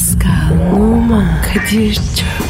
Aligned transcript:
Pascal, 0.00 0.72
Oman, 0.72 1.42
Kadir 1.42 1.94
çok 1.94 2.49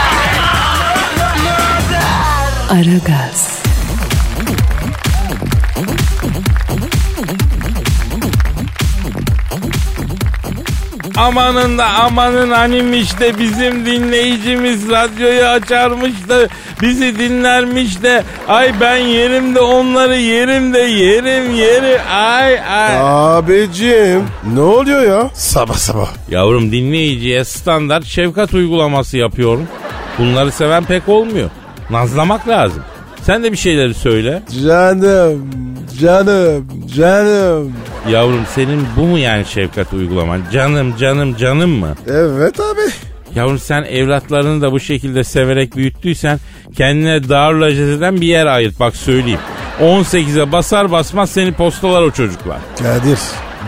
Aragaz, 2.71 3.63
Amanın 11.17 11.77
da 11.77 11.85
amanın 11.85 12.51
hanimiş 12.51 13.19
de 13.19 13.39
bizim 13.39 13.85
dinleyicimiz 13.85 14.89
radyoyu 14.89 15.45
açarmış 15.45 16.11
da 16.29 16.47
bizi 16.81 17.19
dinlermiş 17.19 18.03
de 18.03 18.23
ay 18.47 18.73
ben 18.81 18.97
yerim 18.97 19.55
de 19.55 19.59
onları 19.59 20.17
yerim 20.17 20.73
de 20.73 20.79
yerim 20.79 21.55
yeri 21.55 22.01
ay 22.01 22.59
ay. 22.59 22.97
Abicim 23.01 24.23
ne 24.53 24.61
oluyor 24.61 25.01
ya? 25.01 25.29
Sabah 25.33 25.75
sabah. 25.75 26.09
Yavrum 26.29 26.71
dinleyiciye 26.71 27.43
standart 27.43 28.05
şefkat 28.05 28.53
uygulaması 28.53 29.17
yapıyorum. 29.17 29.67
Bunları 30.19 30.51
seven 30.51 30.83
pek 30.83 31.09
olmuyor. 31.09 31.49
Nazlamak 31.91 32.47
lazım. 32.47 32.83
Sen 33.21 33.43
de 33.43 33.51
bir 33.51 33.57
şeyleri 33.57 33.93
söyle. 33.93 34.43
Canım, 34.65 35.47
canım, 35.99 36.67
canım. 36.95 37.73
Yavrum 38.09 38.45
senin 38.55 38.87
bu 38.97 39.01
mu 39.01 39.17
yani 39.17 39.45
şefkat 39.45 39.93
uygulaman? 39.93 40.41
Canım 40.53 40.97
canım 40.97 41.35
canım 41.37 41.71
mı? 41.71 41.95
Evet 42.07 42.59
abi. 42.59 42.81
Yavrum 43.35 43.59
sen 43.59 43.83
evlatlarını 43.83 44.61
da 44.61 44.71
bu 44.71 44.79
şekilde 44.79 45.23
severek 45.23 45.75
büyüttüysen 45.75 46.39
kendine 46.77 47.29
Darülacezeden 47.29 48.21
bir 48.21 48.27
yer 48.27 48.45
ayırt 48.45 48.79
bak 48.79 48.95
söyleyeyim. 48.95 49.39
18'e 49.81 50.51
basar 50.51 50.91
basmaz 50.91 51.29
seni 51.29 51.51
postalar 51.53 52.01
o 52.01 52.11
çocuklar. 52.11 52.57
Kadir 52.79 53.19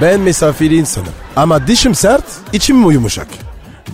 ben 0.02 0.20
misafiri 0.20 0.76
insanım. 0.76 1.14
Ama 1.36 1.68
dişim 1.68 1.96
sert, 1.96 2.26
içim 2.54 2.92
yumuşak. 2.92 3.28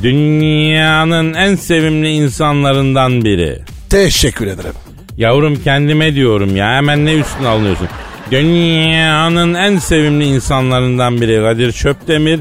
Dünyanın 0.03 1.33
en 1.33 1.55
sevimli 1.55 2.09
insanlarından 2.09 3.23
biri. 3.23 3.59
Teşekkür 3.89 4.47
ederim. 4.47 4.73
Yavrum 5.17 5.63
kendime 5.63 6.15
diyorum 6.15 6.55
ya 6.55 6.75
hemen 6.75 7.05
ne 7.05 7.13
üstüne 7.13 7.47
alıyorsun. 7.47 7.87
Dünyanın 8.31 9.53
en 9.53 9.77
sevimli 9.77 10.25
insanlarından 10.25 11.21
biri 11.21 11.41
Kadir 11.41 11.71
Çöptemir 11.71 12.39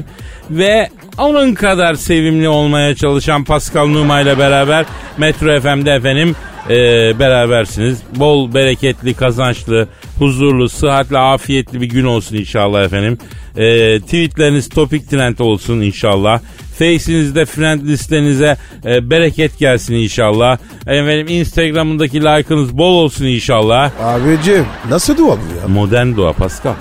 ve 0.49 0.89
onun 1.17 1.53
kadar 1.53 1.93
sevimli 1.93 2.49
olmaya 2.49 2.95
çalışan 2.95 3.43
Pascal 3.43 3.87
Numa 3.87 4.21
ile 4.21 4.37
beraber 4.37 4.85
Metro 5.17 5.61
FM'de 5.61 5.91
efendim 5.91 6.35
e, 6.69 6.75
berabersiniz. 7.19 7.99
Bol 8.15 8.53
bereketli, 8.53 9.13
kazançlı, 9.13 9.87
huzurlu, 10.19 10.69
sıhhatli, 10.69 11.17
afiyetli 11.17 11.81
bir 11.81 11.89
gün 11.89 12.05
olsun 12.05 12.35
inşallah 12.35 12.83
efendim. 12.83 13.17
E, 13.57 13.99
tweetleriniz 13.99 14.69
topik 14.69 15.09
trend 15.09 15.39
olsun 15.39 15.81
inşallah. 15.81 16.41
Face'inizde 16.79 17.45
friend 17.45 17.81
listenize 17.87 18.57
e, 18.85 19.09
bereket 19.09 19.59
gelsin 19.59 19.93
inşallah. 19.93 20.57
Efendim 20.87 21.27
Instagram'ındaki 21.29 22.21
like'ınız 22.21 22.77
bol 22.77 22.93
olsun 22.93 23.25
inşallah. 23.25 23.91
Abicim 24.01 24.65
nasıl 24.89 25.17
dua 25.17 25.27
bu 25.27 25.61
ya? 25.61 25.67
Modern 25.67 26.15
dua 26.15 26.33
Pascal. 26.33 26.73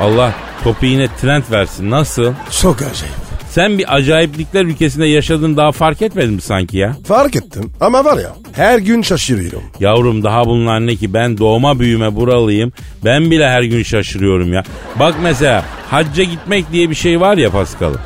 Allah 0.00 0.32
topiğine 0.64 1.08
trend 1.20 1.42
versin. 1.50 1.90
Nasıl? 1.90 2.32
Çok 2.62 2.76
acayip. 2.76 3.14
Sen 3.48 3.78
bir 3.78 3.94
acayiplikler 3.94 4.64
ülkesinde 4.64 5.06
yaşadığını 5.06 5.56
daha 5.56 5.72
fark 5.72 6.02
etmedin 6.02 6.34
mi 6.34 6.40
sanki 6.40 6.78
ya? 6.78 6.96
Fark 7.06 7.36
ettim 7.36 7.70
ama 7.80 8.04
var 8.04 8.18
ya 8.18 8.32
her 8.52 8.78
gün 8.78 9.02
şaşırıyorum. 9.02 9.62
Yavrum 9.80 10.24
daha 10.24 10.46
bunlar 10.46 10.86
ne 10.86 10.96
ki 10.96 11.14
ben 11.14 11.38
doğma 11.38 11.80
büyüme 11.80 12.16
buralıyım. 12.16 12.72
Ben 13.04 13.30
bile 13.30 13.48
her 13.48 13.62
gün 13.62 13.82
şaşırıyorum 13.82 14.52
ya. 14.52 14.62
Bak 15.00 15.14
mesela 15.22 15.64
hacca 15.90 16.24
gitmek 16.24 16.72
diye 16.72 16.90
bir 16.90 16.94
şey 16.94 17.20
var 17.20 17.36
ya 17.36 17.50
Paskal'ım. 17.50 18.00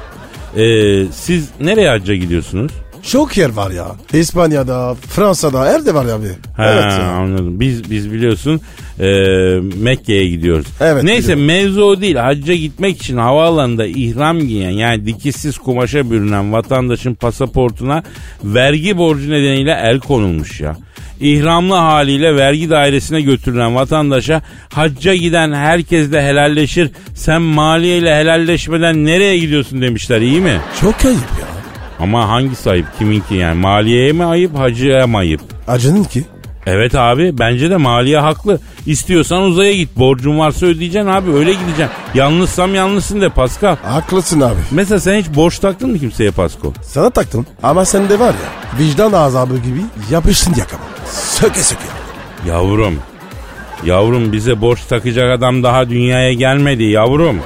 Ee, 0.57 1.05
siz 1.13 1.49
nereye 1.61 1.89
hacca 1.89 2.15
gidiyorsunuz? 2.15 2.73
Çok 3.03 3.37
yer 3.39 3.51
var 3.51 3.71
ya. 3.71 3.87
İspanya'da, 4.13 4.95
Fransa'da 4.95 5.65
her 5.65 5.87
de 5.87 5.95
var 5.95 6.07
ya 6.07 6.15
abi. 6.15 6.29
Ha, 6.57 6.71
Evet 6.73 6.93
ya. 6.93 7.07
anladım. 7.11 7.61
Biz 7.61 7.91
biz 7.91 8.13
biliyorsun 8.13 8.61
e, 9.01 9.07
Mekke'ye 9.83 10.29
gidiyoruz. 10.29 10.67
Evet, 10.81 11.03
Neyse 11.05 11.23
biliyorum. 11.37 11.45
mevzu 11.47 11.83
o 11.83 12.01
değil. 12.01 12.17
Hacca 12.17 12.55
gitmek 12.55 12.97
için 13.03 13.17
havaalanında 13.17 13.87
ihram 13.87 14.39
giyen 14.41 14.71
yani 14.71 15.07
dikişsiz 15.07 15.59
kumaşa 15.59 16.11
bürünen 16.11 16.53
vatandaşın 16.53 17.15
pasaportuna 17.15 18.03
vergi 18.45 18.99
borcu 18.99 19.31
nedeniyle 19.31 19.79
el 19.83 20.01
konulmuş 20.01 20.61
ya. 20.61 20.77
İhramlı 21.21 21.75
haliyle 21.75 22.37
vergi 22.37 22.71
dairesine 22.71 23.21
götürülen 23.21 23.75
vatandaşa 23.75 24.43
hacca 24.75 25.15
giden 25.15 25.53
herkes 25.53 26.13
de 26.13 26.23
helalleşir. 26.23 26.91
Sen 27.15 27.43
maliyeyle 27.43 28.15
helalleşmeden 28.17 29.05
nereye 29.05 29.39
gidiyorsun 29.39 29.83
demişler 29.83 30.21
iyi 30.21 30.41
mi? 30.41 30.61
Çok 30.81 31.05
ayıp 31.05 31.19
ya. 31.41 31.47
Ama 32.01 32.29
hangisi 32.29 32.71
ayıp 32.71 32.87
kiminki 32.99 33.35
yani 33.35 33.61
maliyeye 33.61 34.13
mi 34.13 34.25
ayıp 34.25 34.59
hacıya 34.59 35.07
mı 35.07 35.17
ayıp? 35.19 35.41
Acının 35.69 36.05
ki. 36.05 36.25
Evet 36.67 36.95
abi 36.95 37.39
bence 37.39 37.71
de 37.71 37.77
maliye 37.77 38.19
haklı. 38.19 38.61
İstiyorsan 38.89 39.43
uzaya 39.43 39.73
git. 39.73 39.97
Borcun 39.97 40.39
varsa 40.39 40.67
ödeyeceksin 40.67 41.09
abi 41.11 41.31
öyle 41.33 41.53
gideceksin. 41.53 41.89
Yalnızsam 42.15 42.75
yalnızsın 42.75 43.21
de 43.21 43.29
Pascal. 43.29 43.77
Haklısın 43.77 44.41
abi. 44.41 44.57
Mesela 44.71 45.01
sen 45.01 45.21
hiç 45.21 45.27
borç 45.35 45.59
taktın 45.59 45.91
mı 45.91 45.99
kimseye 45.99 46.31
Pasko? 46.31 46.73
Sana 46.83 47.11
taktım 47.11 47.47
ama 47.63 47.85
sende 47.85 48.19
var 48.21 48.35
ya 48.35 48.79
vicdan 48.79 49.13
azabı 49.13 49.57
gibi 49.57 49.81
yapışsın 50.11 50.55
yakama. 50.59 50.83
Söke 51.13 51.61
söke. 51.61 51.83
Yavrum. 52.47 52.99
Yavrum 53.85 54.33
bize 54.33 54.61
borç 54.61 54.81
takacak 54.89 55.39
adam 55.39 55.63
daha 55.63 55.89
dünyaya 55.89 56.33
gelmedi 56.33 56.85
yavrum. 56.85 57.41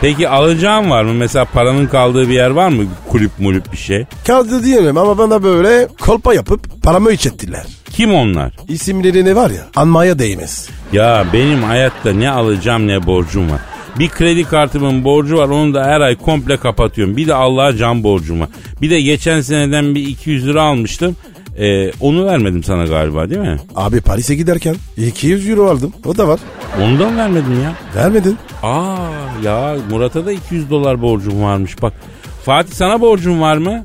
Peki 0.00 0.28
alacağın 0.28 0.90
var 0.90 1.02
mı? 1.04 1.14
Mesela 1.14 1.44
paranın 1.44 1.86
kaldığı 1.86 2.28
bir 2.28 2.34
yer 2.34 2.50
var 2.50 2.68
mı? 2.68 2.82
Kulüp 3.08 3.30
mulüp 3.38 3.72
bir 3.72 3.76
şey. 3.76 4.06
Kaldı 4.26 4.64
diyemem 4.64 4.98
ama 4.98 5.18
bana 5.18 5.42
böyle 5.42 5.88
kolpa 6.00 6.34
yapıp 6.34 6.82
paramı 6.82 7.12
içettiler. 7.12 7.77
Kim 7.98 8.14
onlar? 8.14 8.52
İsimleri 8.68 9.36
var 9.36 9.50
ya 9.50 9.66
anmaya 9.76 10.18
değmez. 10.18 10.68
Ya 10.92 11.26
benim 11.32 11.62
hayatta 11.62 12.12
ne 12.12 12.30
alacağım 12.30 12.86
ne 12.86 13.06
borcum 13.06 13.50
var. 13.50 13.60
Bir 13.98 14.08
kredi 14.08 14.44
kartımın 14.44 15.04
borcu 15.04 15.36
var 15.36 15.48
onu 15.48 15.74
da 15.74 15.84
her 15.84 16.00
ay 16.00 16.16
komple 16.16 16.56
kapatıyorum. 16.56 17.16
Bir 17.16 17.28
de 17.28 17.34
Allah'a 17.34 17.76
can 17.76 18.04
borcum 18.04 18.40
var. 18.40 18.48
Bir 18.82 18.90
de 18.90 19.00
geçen 19.00 19.40
seneden 19.40 19.94
bir 19.94 20.06
200 20.06 20.46
lira 20.46 20.62
almıştım. 20.62 21.16
Ee, 21.58 21.92
onu 22.00 22.26
vermedim 22.26 22.62
sana 22.64 22.84
galiba 22.84 23.30
değil 23.30 23.40
mi? 23.40 23.60
Abi 23.76 24.00
Paris'e 24.00 24.34
giderken 24.34 24.76
200 24.96 25.48
euro 25.48 25.70
aldım. 25.70 25.92
O 26.04 26.16
da 26.16 26.28
var. 26.28 26.40
Onu 26.82 26.98
da 26.98 27.10
mı 27.10 27.16
vermedin 27.16 27.60
ya? 27.62 27.72
Vermedin. 27.96 28.38
Aa 28.62 28.96
ya 29.44 29.76
Murat'a 29.90 30.26
da 30.26 30.32
200 30.32 30.70
dolar 30.70 31.02
borcum 31.02 31.42
varmış 31.42 31.82
bak. 31.82 31.92
Fatih 32.44 32.72
sana 32.72 33.00
borcum 33.00 33.40
var 33.40 33.56
mı? 33.56 33.84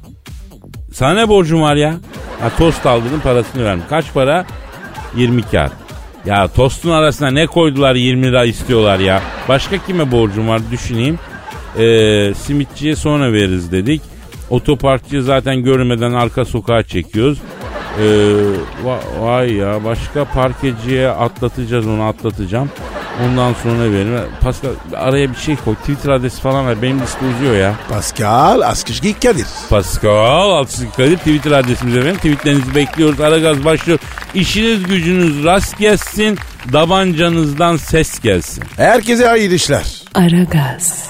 Sana 0.93 1.13
ne 1.13 1.29
borcum 1.29 1.61
var 1.61 1.75
ya? 1.75 1.95
Ha 2.43 2.49
tost 2.57 2.85
aldırdın 2.85 3.19
parasını 3.19 3.65
verdim. 3.65 3.83
Kaç 3.89 4.13
para? 4.13 4.45
20 5.15 5.41
kağıt. 5.43 5.71
Ya 6.25 6.47
tostun 6.47 6.91
arasına 6.91 7.29
ne 7.31 7.47
koydular 7.47 7.95
20 7.95 8.23
lira 8.23 8.45
istiyorlar 8.45 8.99
ya. 8.99 9.21
Başka 9.49 9.77
kime 9.77 10.11
borcum 10.11 10.47
var 10.47 10.61
düşüneyim. 10.71 11.19
Ee, 11.77 12.33
simitçiye 12.37 12.95
sonra 12.95 13.33
veririz 13.33 13.71
dedik. 13.71 14.01
Otoparkçıyı 14.49 15.23
zaten 15.23 15.63
görmeden 15.63 16.13
arka 16.13 16.45
sokağa 16.45 16.83
çekiyoruz. 16.83 17.37
Ee, 17.99 18.03
va- 18.85 19.21
vay 19.21 19.53
ya 19.53 19.83
başka 19.83 20.25
parkeciye 20.25 21.09
atlatacağız 21.09 21.87
onu 21.87 22.03
atlatacağım. 22.03 22.69
Ondan 23.21 23.53
sonra 23.63 23.91
verin. 23.91 24.19
Pascal 24.41 24.69
araya 24.95 25.29
bir 25.29 25.35
şey 25.35 25.55
koy. 25.55 25.75
Twitter 25.75 26.09
adresi 26.09 26.41
falan 26.41 26.67
ver. 26.67 26.81
Benim 26.81 27.01
liste 27.01 27.25
uzuyor 27.25 27.55
ya. 27.55 27.75
Pascal 27.89 28.61
Askışki 28.61 29.13
Kadir. 29.19 29.45
Pascal 29.69 30.49
Altçılık 30.51 30.95
Kadir 30.95 31.17
Twitter 31.17 31.51
adresimize 31.51 32.05
verin. 32.05 32.15
Tweetlerinizi 32.15 32.75
bekliyoruz. 32.75 33.21
Aragaz 33.21 33.65
başlıyor. 33.65 33.99
İşiniz 34.33 34.83
gücünüz 34.83 35.43
rast 35.43 35.77
gelsin. 35.77 36.39
Davancanızdan 36.73 37.77
ses 37.77 38.19
gelsin. 38.19 38.63
Herkese 38.77 39.27
hayırlı 39.27 39.55
işler. 39.55 39.83
Aragaz, 40.15 41.09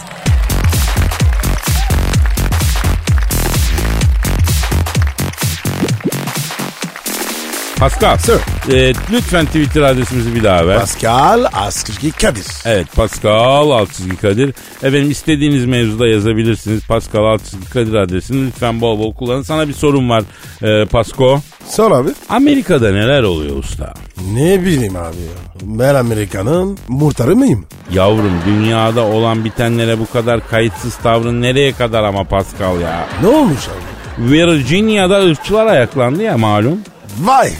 Pascal. 7.79 8.17
Sir. 8.17 8.39
e, 8.73 8.93
lütfen 9.11 9.45
Twitter 9.45 9.81
adresimizi 9.81 10.35
bir 10.35 10.43
daha 10.43 10.67
ver. 10.67 10.79
Pascal 10.79 11.45
Askışki 11.53 12.11
Kadir. 12.11 12.45
Evet 12.65 12.87
Pascal 12.95 13.69
Altçizgi 13.71 14.17
Kadir. 14.17 14.49
Efendim 14.83 15.11
istediğiniz 15.11 15.65
mevzuda 15.65 16.07
yazabilirsiniz. 16.07 16.87
Pascal 16.87 17.23
Altçizgi 17.23 17.69
Kadir 17.69 17.93
adresini 17.93 18.47
lütfen 18.47 18.81
bol 18.81 18.99
bol 18.99 19.13
kullanın. 19.13 19.41
Sana 19.41 19.67
bir 19.67 19.73
sorum 19.73 20.09
var 20.09 20.23
e, 20.63 20.85
Pasko. 20.85 21.39
Sor 21.67 21.91
abi. 21.91 22.09
Amerika'da 22.29 22.91
neler 22.91 23.23
oluyor 23.23 23.55
usta? 23.57 23.93
Ne 24.33 24.61
bileyim 24.61 24.95
abi 24.95 25.15
ya. 25.17 25.33
Ben 25.61 25.95
Amerika'nın 25.95 26.77
muhtarı 26.87 27.35
mıyım? 27.35 27.65
Yavrum 27.93 28.33
dünyada 28.47 29.01
olan 29.01 29.45
bitenlere 29.45 29.99
bu 29.99 30.11
kadar 30.11 30.47
kayıtsız 30.47 30.95
tavrın 30.95 31.41
nereye 31.41 31.71
kadar 31.71 32.03
ama 32.03 32.23
Pascal 32.23 32.81
ya? 32.81 33.07
Ne 33.21 33.27
olmuş 33.27 33.59
abi? 33.67 34.31
Virginia'da 34.31 35.21
ırkçılar 35.25 35.65
ayaklandı 35.65 36.23
ya 36.23 36.37
malum. 36.37 36.79
Vay. 37.19 37.53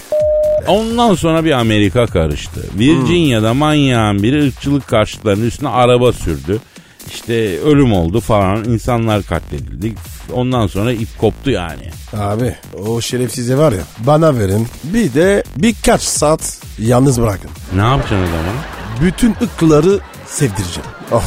Ondan 0.67 1.15
sonra 1.15 1.45
bir 1.45 1.51
Amerika 1.51 2.05
karıştı. 2.05 2.61
Virginia'da 2.75 3.53
manyağın 3.53 4.23
biri 4.23 4.47
ırkçılık 4.47 4.87
karşıtlarının 4.87 5.47
üstüne 5.47 5.69
araba 5.69 6.13
sürdü. 6.13 6.59
İşte 7.07 7.59
ölüm 7.59 7.93
oldu 7.93 8.19
falan 8.19 8.63
insanlar 8.63 9.23
katledildi. 9.23 9.93
Ondan 10.33 10.67
sonra 10.67 10.91
ip 10.91 11.19
koptu 11.19 11.51
yani. 11.51 11.89
Abi 12.17 12.55
o 12.87 13.01
şerefsize 13.01 13.57
var 13.57 13.71
ya 13.71 13.81
bana 13.99 14.39
verin 14.39 14.67
bir 14.83 15.13
de 15.13 15.43
birkaç 15.57 16.01
saat 16.01 16.57
yalnız 16.79 17.21
bırakın. 17.21 17.49
Ne 17.75 17.81
yapacaksın 17.81 18.23
o 18.23 18.25
zaman? 18.25 18.55
Bütün 19.01 19.35
ıkları 19.41 19.99
sevdireceğim. 20.27 20.89
Oh 21.11 21.23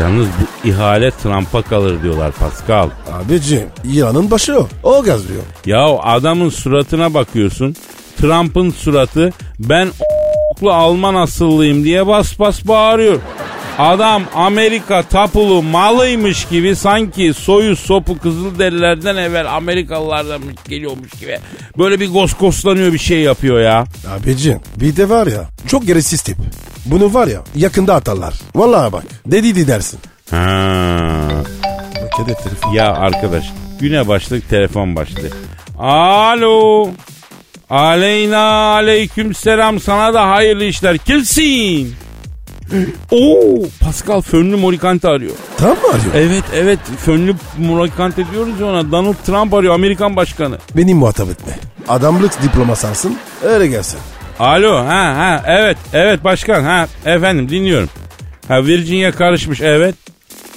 Yalnız 0.00 0.26
bu 0.26 0.68
ihale 0.68 1.10
Trump'a 1.10 1.62
kalır 1.62 2.02
diyorlar 2.02 2.32
Pascal. 2.32 2.90
abicim 3.12 3.66
İran'ın 3.84 4.30
başı 4.30 4.58
o. 4.58 4.68
O 4.82 5.02
gazlıyor. 5.02 5.42
Ya 5.66 5.84
adamın 5.86 6.48
suratına 6.48 7.14
bakıyorsun. 7.14 7.76
Trump'ın 8.20 8.70
suratı 8.70 9.32
ben 9.58 9.88
o**lu 9.88 10.72
Alman 10.72 11.14
asıllıyım 11.14 11.84
diye 11.84 12.06
bas 12.06 12.38
bas 12.38 12.68
bağırıyor. 12.68 13.20
Adam 13.78 14.22
Amerika 14.34 15.02
tapulu 15.02 15.62
malıymış 15.62 16.44
gibi 16.44 16.76
sanki 16.76 17.34
soyu 17.34 17.76
sopu 17.76 18.18
Kızılderililerden 18.18 19.16
evvel 19.16 19.56
Amerikalılardan 19.56 20.40
geliyormuş 20.68 21.10
gibi. 21.20 21.38
Böyle 21.78 22.00
bir 22.00 22.12
goskoslanıyor 22.12 22.92
bir 22.92 22.98
şey 22.98 23.20
yapıyor 23.20 23.60
ya. 23.60 23.84
Abicim 24.08 24.60
bir 24.80 24.96
de 24.96 25.08
var 25.08 25.26
ya 25.26 25.44
çok 25.66 25.86
gereksiz 25.86 26.22
tip. 26.22 26.36
Bunu 26.86 27.14
var 27.14 27.26
ya 27.26 27.40
yakında 27.54 27.94
atarlar. 27.94 28.34
Vallahi 28.54 28.92
bak 28.92 29.04
dediydi 29.26 29.66
dersin. 29.68 29.98
Ha. 30.30 31.28
Bak 32.02 32.26
telefon. 32.26 32.72
Ya 32.72 32.92
arkadaş 32.94 33.44
güne 33.80 34.08
başladık 34.08 34.44
telefon 34.50 34.96
başladı. 34.96 35.30
Alo. 35.78 36.88
Aleyna 37.70 38.38
aleyküm 38.72 39.34
selam 39.34 39.80
sana 39.80 40.14
da 40.14 40.28
hayırlı 40.30 40.64
işler. 40.64 40.98
Kimsin? 40.98 41.94
Oo 43.10 43.62
Pascal 43.80 44.20
Fönlü 44.20 44.56
Morikante 44.56 45.08
arıyor. 45.08 45.32
Tam 45.56 45.70
mı 45.70 45.88
arıyor? 45.88 46.14
Evet 46.14 46.44
evet 46.54 46.78
Fönlü 47.04 47.34
Morikante 47.58 48.30
diyoruz 48.32 48.62
ona. 48.62 48.92
Donald 48.92 49.14
Trump 49.26 49.54
arıyor 49.54 49.74
Amerikan 49.74 50.16
başkanı. 50.16 50.58
Beni 50.76 50.94
muhatap 50.94 51.28
etme. 51.30 51.52
Adamlık 51.88 52.42
diploması 52.42 52.88
alsın 52.88 53.16
öyle 53.44 53.66
gelsin. 53.66 53.98
Alo 54.38 54.76
ha 54.76 55.16
ha 55.16 55.42
evet 55.46 55.76
evet 55.92 56.24
başkan 56.24 56.62
ha 56.62 56.88
efendim 57.04 57.48
dinliyorum. 57.48 57.88
Ha 58.48 58.66
Virginia 58.66 59.12
karışmış 59.12 59.60
evet. 59.60 59.94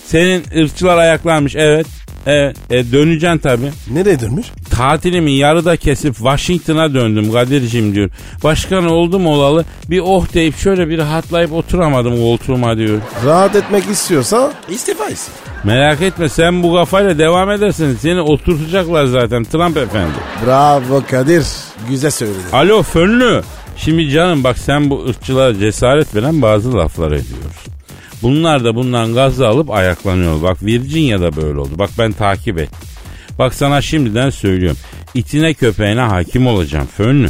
Senin 0.05 0.43
ırkçılar 0.63 0.97
ayaklanmış 0.97 1.55
evet. 1.55 1.87
Evet 2.25 2.57
e, 2.69 2.91
döneceksin 2.91 3.37
tabii. 3.37 3.71
Nereye 3.91 4.19
dönmüş? 4.19 4.47
Tatilimi 4.79 5.31
yarıda 5.31 5.77
kesip 5.77 6.15
Washington'a 6.15 6.93
döndüm 6.93 7.31
Kadir'cim 7.31 7.95
diyor. 7.95 8.09
Başkan 8.43 8.85
oldum 8.85 9.27
olalı 9.27 9.65
bir 9.89 9.99
oh 9.99 10.33
deyip 10.33 10.57
şöyle 10.57 10.89
bir 10.89 10.97
rahatlayıp 10.97 11.53
oturamadım 11.53 12.17
koltuğuma 12.17 12.77
diyor. 12.77 13.01
Rahat 13.25 13.55
etmek 13.55 13.89
istiyorsa 13.89 14.53
istifa 14.69 15.05
etsin. 15.09 15.33
Merak 15.63 16.01
etme 16.01 16.29
sen 16.29 16.63
bu 16.63 16.75
kafayla 16.75 17.17
devam 17.17 17.51
edersen 17.51 17.95
seni 17.99 18.21
oturtacaklar 18.21 19.05
zaten 19.05 19.43
Trump 19.43 19.77
efendi. 19.77 20.13
Bravo 20.45 21.03
Kadir. 21.11 21.45
Güzel 21.89 22.11
söyledin. 22.11 22.41
Alo 22.53 22.83
Fönlü. 22.83 23.43
Şimdi 23.77 24.09
canım 24.09 24.43
bak 24.43 24.57
sen 24.57 24.89
bu 24.89 25.05
ırkçılara 25.09 25.59
cesaret 25.59 26.15
veren 26.15 26.41
bazı 26.41 26.73
laflar 26.73 27.07
ediyorsun. 27.07 27.73
Bunlar 28.21 28.63
da 28.63 28.75
bundan 28.75 29.13
gazla 29.13 29.47
alıp 29.47 29.71
ayaklanıyor. 29.71 30.41
Bak 30.41 30.63
Virginia'da 30.63 31.35
böyle 31.35 31.59
oldu. 31.59 31.71
Bak 31.75 31.89
ben 31.97 32.11
takip 32.11 32.57
ettim. 32.59 32.89
Bak 33.39 33.53
sana 33.53 33.81
şimdiden 33.81 34.29
söylüyorum. 34.29 34.77
İtine 35.13 35.53
köpeğine 35.53 36.01
hakim 36.01 36.47
olacağım 36.47 36.87
Fönlü. 36.97 37.29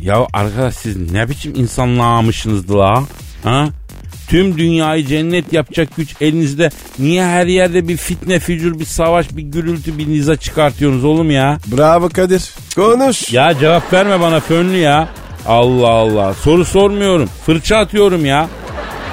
Ya 0.00 0.26
arkadaş 0.32 0.74
siz 0.74 1.12
ne 1.12 1.28
biçim 1.28 1.54
insanlağmışsınızdı 1.54 2.78
la? 2.78 3.04
Ha? 3.44 3.68
Tüm 4.28 4.58
dünyayı 4.58 5.06
cennet 5.06 5.52
yapacak 5.52 5.96
güç 5.96 6.14
elinizde. 6.20 6.70
Niye 6.98 7.24
her 7.24 7.46
yerde 7.46 7.88
bir 7.88 7.96
fitne, 7.96 8.38
fücur, 8.38 8.78
bir 8.78 8.84
savaş, 8.84 9.36
bir 9.36 9.42
gürültü, 9.42 9.98
bir 9.98 10.08
niza 10.08 10.36
çıkartıyorsunuz 10.36 11.04
oğlum 11.04 11.30
ya? 11.30 11.58
Bravo 11.76 12.08
Kadir. 12.08 12.50
Konuş. 12.76 13.32
Ya 13.32 13.58
cevap 13.58 13.92
verme 13.92 14.20
bana 14.20 14.40
fönlü 14.40 14.76
ya. 14.76 15.08
Allah 15.46 15.88
Allah. 15.88 16.34
Soru 16.34 16.64
sormuyorum. 16.64 17.28
Fırça 17.46 17.76
atıyorum 17.76 18.26
ya. 18.26 18.48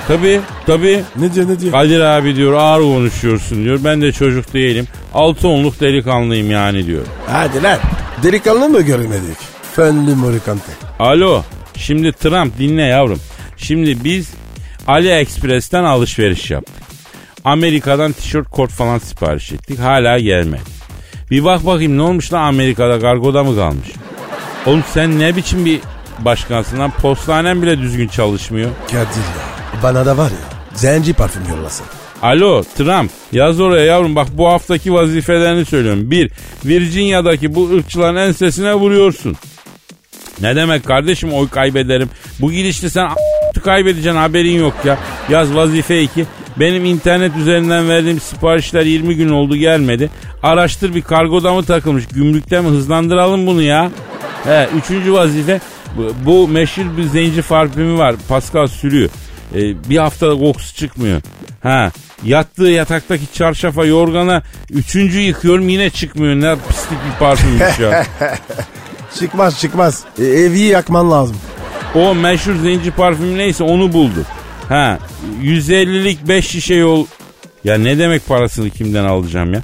Tabi 0.09 0.41
tabi. 0.65 1.03
Ne 1.15 1.33
diyor 1.33 1.47
ne 1.49 1.59
diyor? 1.59 1.71
Kadir 1.71 1.99
abi 1.99 2.35
diyor 2.35 2.53
ağır 2.53 2.81
konuşuyorsun 2.81 3.63
diyor. 3.63 3.79
Ben 3.83 4.01
de 4.01 4.11
çocuk 4.11 4.53
değilim. 4.53 4.87
Altı 5.13 5.47
onluk 5.47 5.79
delikanlıyım 5.79 6.51
yani 6.51 6.87
diyor. 6.87 7.05
Hadi 7.27 7.63
lan. 7.63 7.79
Delikanlı 8.23 8.69
mı 8.69 8.81
görmedik? 8.81 9.37
Fönlü 9.73 10.15
morikante. 10.15 10.71
Alo. 10.99 11.43
Şimdi 11.77 12.11
Trump 12.11 12.57
dinle 12.59 12.81
yavrum. 12.81 13.19
Şimdi 13.57 14.03
biz 14.03 14.29
AliExpress'ten 14.87 15.83
alışveriş 15.83 16.51
yaptık. 16.51 16.83
Amerika'dan 17.45 18.11
tişört 18.11 18.49
kot 18.49 18.69
falan 18.69 18.97
sipariş 18.97 19.51
ettik. 19.51 19.79
Hala 19.79 20.19
gelmedi. 20.19 20.61
Bir 21.31 21.43
bak 21.43 21.65
bakayım 21.65 21.97
ne 21.97 22.01
olmuş 22.01 22.33
lan 22.33 22.43
Amerika'da 22.43 22.99
kargoda 22.99 23.43
mı 23.43 23.55
kalmış? 23.55 23.87
Oğlum 24.65 24.83
sen 24.93 25.19
ne 25.19 25.35
biçim 25.35 25.65
bir 25.65 25.79
başkansın 26.19 26.79
lan 26.79 26.91
postanen 26.91 27.61
bile 27.61 27.79
düzgün 27.79 28.07
çalışmıyor. 28.07 28.69
Kadir 28.87 28.97
ya. 28.97 29.48
Bana 29.83 30.05
da 30.05 30.17
var 30.17 30.31
ya. 30.31 30.59
Zenci 30.73 31.13
parfüm 31.13 31.43
yollasın. 31.49 31.85
Alo 32.21 32.63
Trump 32.77 33.11
yaz 33.31 33.59
oraya 33.59 33.85
yavrum 33.85 34.15
bak 34.15 34.27
bu 34.31 34.47
haftaki 34.47 34.93
vazifelerini 34.93 35.65
söylüyorum. 35.65 36.11
Bir 36.11 36.31
Virginia'daki 36.65 37.55
bu 37.55 37.69
ırkçıların 37.69 38.15
ensesine 38.15 38.73
vuruyorsun. 38.73 39.35
Ne 40.41 40.55
demek 40.55 40.85
kardeşim 40.85 41.33
oy 41.33 41.49
kaybederim. 41.49 42.09
Bu 42.41 42.51
gidişte 42.51 42.89
sen 42.89 43.09
kaybedeceksin 43.63 44.19
haberin 44.19 44.59
yok 44.59 44.73
ya. 44.85 44.97
Yaz 45.29 45.55
vazife 45.55 46.01
2. 46.01 46.25
Benim 46.59 46.85
internet 46.85 47.37
üzerinden 47.37 47.89
verdiğim 47.89 48.19
siparişler 48.19 48.85
20 48.85 49.15
gün 49.15 49.29
oldu 49.29 49.55
gelmedi. 49.55 50.09
Araştır 50.43 50.95
bir 50.95 51.01
kargoda 51.01 51.53
mı 51.53 51.63
takılmış 51.63 52.07
gümrükte 52.07 52.61
mi 52.61 52.67
hızlandıralım 52.67 53.47
bunu 53.47 53.61
ya. 53.61 53.91
He, 54.43 54.69
üçüncü 54.77 55.13
vazife 55.13 55.59
bu, 55.97 56.13
bu 56.25 56.47
meşhur 56.47 56.97
bir 56.97 57.03
zenci 57.03 57.41
parfümü 57.41 57.97
var 57.97 58.15
Pascal 58.29 58.67
sürüyor. 58.67 59.09
Ee, 59.55 59.89
bir 59.89 59.97
haftada 59.97 60.37
kokusu 60.37 60.75
çıkmıyor. 60.75 61.21
Ha, 61.63 61.91
yattığı 62.23 62.67
yataktaki 62.67 63.33
çarşafa 63.33 63.85
yorgana 63.85 64.43
üçüncü 64.71 65.19
yıkıyorum 65.19 65.69
yine 65.69 65.89
çıkmıyor. 65.89 66.35
Ne 66.35 66.55
pislik 66.67 66.99
bir 67.05 67.19
parfümmüş 67.19 67.79
ya. 67.79 68.05
Çıkmaz 69.19 69.59
çıkmaz. 69.59 70.03
E, 70.19 70.23
evi 70.23 70.59
yakman 70.59 71.11
lazım. 71.11 71.37
O 71.95 72.15
meşhur 72.15 72.55
zenci 72.55 72.91
parfüm 72.91 73.37
neyse 73.37 73.63
onu 73.63 73.93
buldu. 73.93 74.25
Ha 74.69 74.99
150'lik 75.43 76.27
5 76.27 76.47
şişe 76.47 76.75
yol. 76.75 77.05
Ya 77.63 77.77
ne 77.77 77.97
demek 77.97 78.27
parasını 78.27 78.69
kimden 78.69 79.03
alacağım 79.03 79.53
ya? 79.53 79.61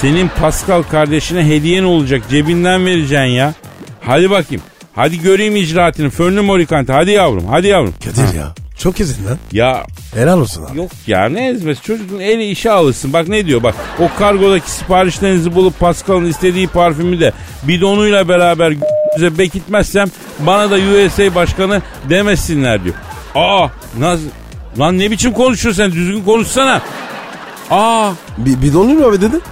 Senin 0.00 0.28
Pascal 0.40 0.82
kardeşine 0.82 1.46
hediyen 1.46 1.84
olacak 1.84 2.22
cebinden 2.30 2.86
vereceksin 2.86 3.24
ya. 3.24 3.54
Hadi 4.00 4.30
bakayım. 4.30 4.62
Hadi 4.94 5.20
göreyim 5.20 5.56
icraatını. 5.56 6.10
Fönlü 6.10 6.40
morikante. 6.40 6.92
Hadi 6.92 7.10
yavrum. 7.10 7.46
Hadi 7.46 7.66
yavrum. 7.66 7.94
Kadir 8.04 8.34
ya. 8.38 8.54
Çok 8.78 9.00
ezin 9.00 9.26
lan. 9.26 9.38
Ya 9.52 9.84
Helal 10.14 10.40
olsun 10.40 10.64
abi. 10.64 10.78
yok 10.78 10.90
ya 11.06 11.28
ne 11.28 11.48
ezmesi. 11.48 11.82
Çocuğun 11.82 12.18
eli 12.20 12.44
işe 12.50 12.70
alışsın. 12.70 13.12
Bak 13.12 13.28
ne 13.28 13.46
diyor 13.46 13.62
bak. 13.62 13.74
O 14.00 14.18
kargodaki 14.18 14.70
siparişlerinizi 14.70 15.54
bulup 15.54 15.80
Pascal'ın 15.80 16.24
istediği 16.26 16.66
parfümü 16.66 17.20
de 17.20 17.32
bidonuyla 17.62 18.28
beraber 18.28 18.72
size 19.14 19.38
bekitmezsem 19.38 20.08
bana 20.38 20.70
da 20.70 20.74
USA 20.74 21.34
başkanı 21.34 21.82
demesinler 22.10 22.84
diyor. 22.84 22.94
Aa 23.34 23.68
nasıl? 23.98 24.24
Lan 24.78 24.98
ne 24.98 25.10
biçim 25.10 25.32
konuşuyorsun 25.32 25.82
sen 25.82 25.92
düzgün 25.92 26.24
konuşsana. 26.24 26.80
Aa 27.70 28.10
Bir, 28.38 28.62
bidonlu 28.62 28.94
mu 28.94 29.06
abi 29.06 29.20
dedin? 29.20 29.42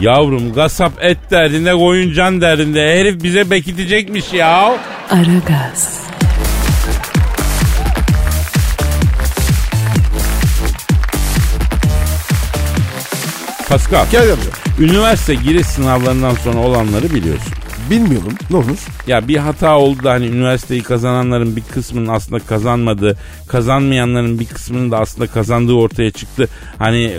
yavrum 0.00 0.52
gasap 0.52 0.92
et 1.00 1.18
derdinde 1.30 1.72
koyun 1.74 2.12
can 2.12 2.40
derdinde 2.40 2.80
herif 2.98 3.22
bize 3.22 3.50
bekitecekmiş 3.50 4.32
ya. 4.32 4.74
Aragaz, 5.10 6.00
Pascal 13.76 14.06
Gel 14.10 14.32
amca. 14.32 14.50
üniversite 14.80 15.34
giriş 15.34 15.66
sınavlarından 15.66 16.34
sonra 16.34 16.58
olanları 16.58 17.14
biliyorsun. 17.14 17.52
Bilmiyorum. 17.90 18.32
Ne 18.50 18.56
olur? 18.56 18.78
Ya 19.06 19.28
bir 19.28 19.36
hata 19.36 19.78
oldu 19.78 20.04
da 20.04 20.10
hani 20.10 20.26
üniversiteyi 20.26 20.82
kazananların 20.82 21.56
bir 21.56 21.62
kısmının 21.62 22.06
aslında 22.08 22.38
kazanmadığı, 22.38 23.16
kazanmayanların 23.48 24.40
bir 24.40 24.46
kısmının 24.46 24.90
da 24.90 24.98
aslında 24.98 25.26
kazandığı 25.26 25.72
ortaya 25.72 26.10
çıktı. 26.10 26.48
Hani 26.78 27.12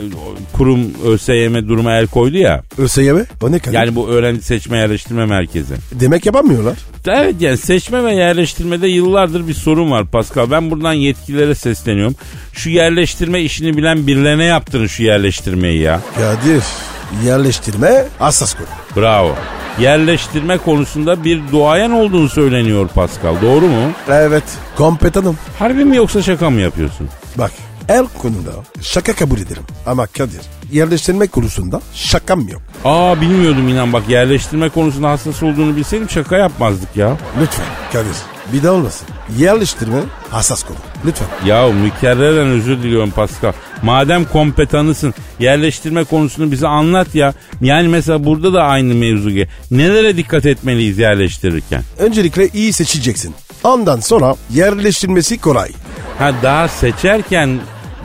kurum 0.54 0.80
ÖSYM 1.06 1.68
duruma 1.68 1.94
el 1.94 2.08
koydu 2.08 2.38
ya. 2.38 2.64
ÖSYM? 2.78 3.26
O 3.42 3.52
ne 3.52 3.60
kadar? 3.60 3.74
Yani 3.74 3.96
bu 3.96 4.08
öğrenci 4.10 4.42
seçme 4.42 4.78
yerleştirme 4.78 5.26
merkezi. 5.26 5.76
Demek 5.92 6.26
yapamıyorlar. 6.26 6.78
Evet 7.08 7.36
yani 7.40 7.58
seçme 7.58 8.04
ve 8.04 8.14
yerleştirmede 8.16 8.88
yıllardır 8.88 9.48
bir 9.48 9.54
sorun 9.54 9.92
var 9.92 10.06
Pascal. 10.06 10.52
Ben 10.52 10.72
buradan 10.72 10.94
yetkililere 10.94 11.56
sesleniyorum. 11.56 12.16
Şu 12.54 12.70
yerleştirme 12.70 13.42
işini 13.42 13.78
bilen 13.78 14.08
birilerine 14.08 14.44
yaptırın 14.44 14.88
şu 14.88 15.04
yerleştirmeyi 15.04 15.82
ya. 15.82 16.02
Kadir 16.16 16.64
yerleştirme 17.26 18.06
hassas 18.20 18.54
konu. 18.54 18.68
Bravo. 18.96 19.36
Yerleştirme 19.80 20.58
konusunda 20.58 21.24
bir 21.24 21.42
duayen 21.52 21.92
olduğunu 21.92 22.30
söyleniyor 22.30 22.88
Pascal. 22.88 23.42
Doğru 23.42 23.66
mu? 23.68 23.92
Evet 24.10 24.44
kompetanım. 24.78 25.38
Harbi 25.60 25.86
mi 25.86 25.96
yoksa 25.98 26.22
şaka 26.22 26.50
mı 26.50 26.62
yapıyorsun? 26.62 27.10
Bak 27.38 27.52
her 27.88 28.06
konuda 28.22 28.52
şaka 28.82 29.14
kabul 29.16 29.38
ederim. 29.40 29.64
Ama 29.86 30.06
Kadir 30.08 30.42
yerleştirme 30.72 31.28
konusunda 31.28 31.82
şakam 31.94 32.48
yok. 32.48 32.62
Aa 32.86 33.22
bilmiyordum 33.22 33.68
inan 33.70 33.94
bak 33.94 34.10
yerleştirme 34.10 34.70
konusunda 34.70 35.10
hassas 35.10 35.44
olduğunu 35.44 35.76
bilseydim 35.76 36.10
şaka 36.10 36.38
yapmazdık 36.38 36.98
ya. 36.98 37.18
Lütfen 37.42 37.66
Kadir 37.94 38.16
bir 38.54 38.64
daha 38.64 38.74
olmasın. 38.74 39.08
Yerleştirme 39.38 39.98
hassas 40.30 40.64
konu. 40.64 40.78
Lütfen. 41.06 41.28
Ya 41.46 41.68
mükerreren 41.68 42.48
özür 42.48 42.78
diliyorum 42.78 43.12
Pascal. 43.12 43.54
Madem 43.84 44.26
kompetanısın 44.26 45.14
yerleştirme 45.40 46.04
konusunu 46.04 46.52
bize 46.52 46.68
anlat 46.68 47.16
ya. 47.16 47.34
Yani 47.62 47.88
mesela 47.88 48.26
burada 48.26 48.54
da 48.54 48.64
aynı 48.64 48.94
mevzu. 48.94 49.30
Nelere 49.72 50.18
dikkat 50.18 50.46
etmeliyiz 50.46 50.98
yerleştirirken? 50.98 51.82
Öncelikle 51.98 52.48
iyi 52.48 52.74
seçeceksin. 52.74 53.36
Ondan 53.64 54.00
sonra 54.00 54.36
yerleştirmesi 54.50 55.38
kolay. 55.38 55.72
Ha 56.20 56.32
daha 56.44 56.68
seçerken 56.68 57.60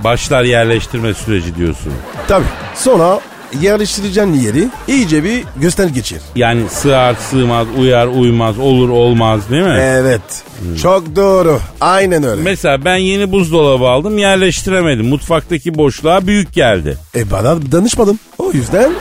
başlar 0.04 0.44
yerleştirme 0.44 1.14
süreci 1.14 1.56
diyorsun. 1.56 1.92
Tabii. 2.28 2.44
Sonra 2.74 3.20
yerleştireceğin 3.60 4.32
yeri 4.32 4.68
iyice 4.88 5.24
bir 5.24 5.44
gözden 5.56 5.92
geçir. 5.94 6.18
Yani 6.36 6.68
sığar 6.68 7.14
sığmaz 7.14 7.66
uyar 7.78 8.06
uymaz 8.06 8.58
olur 8.58 8.88
olmaz 8.88 9.50
değil 9.50 9.62
mi? 9.62 9.78
Evet. 9.80 10.44
Çok 10.82 11.16
doğru. 11.16 11.60
Aynen 11.80 12.22
öyle. 12.22 12.42
Mesela 12.42 12.84
ben 12.84 12.96
yeni 12.96 13.32
buzdolabı 13.32 13.88
aldım 13.88 14.18
yerleştiremedim. 14.18 15.08
Mutfaktaki 15.08 15.74
boşluğa 15.74 16.26
büyük 16.26 16.52
geldi. 16.52 16.98
E 17.16 17.30
bana 17.30 17.72
danışmadın. 17.72 18.18
O 18.38 18.52
yüzden 18.52 18.92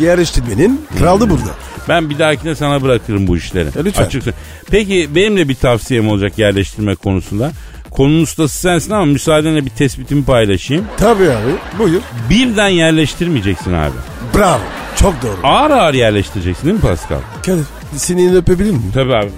yerleştirmenin 0.00 0.86
kralı 0.98 1.30
burada. 1.30 1.50
Ben 1.88 2.10
bir 2.10 2.18
dahakine 2.18 2.54
sana 2.54 2.82
bırakırım 2.82 3.26
bu 3.26 3.36
işleri. 3.36 3.68
E, 3.68 3.84
lütfen. 3.84 4.04
Açık 4.04 4.24
Peki 4.70 5.08
benim 5.14 5.36
de 5.36 5.48
bir 5.48 5.54
tavsiyem 5.54 6.08
olacak 6.08 6.38
yerleştirme 6.38 6.94
konusunda. 6.94 7.52
Konunun 7.94 8.22
ustası 8.22 8.58
sensin 8.58 8.90
ama 8.90 9.04
müsaadenle 9.04 9.64
bir 9.66 9.70
tespitimi 9.70 10.24
paylaşayım. 10.24 10.84
Tabii 10.96 11.24
abi. 11.24 11.78
Buyur. 11.78 12.00
Birden 12.30 12.68
yerleştirmeyeceksin 12.68 13.72
abi. 13.72 13.94
Bravo. 14.34 14.60
Çok 14.96 15.22
doğru. 15.22 15.36
Ağır 15.42 15.70
ağır 15.70 15.94
yerleştireceksin 15.94 16.64
değil 16.64 16.74
mi 16.74 16.80
Pascal? 16.80 17.18
Kadir 17.46 17.64
seni 17.96 18.36
öpebilir 18.36 18.70
miyim? 18.70 18.92
Tabii 18.94 19.14
abi. 19.14 19.30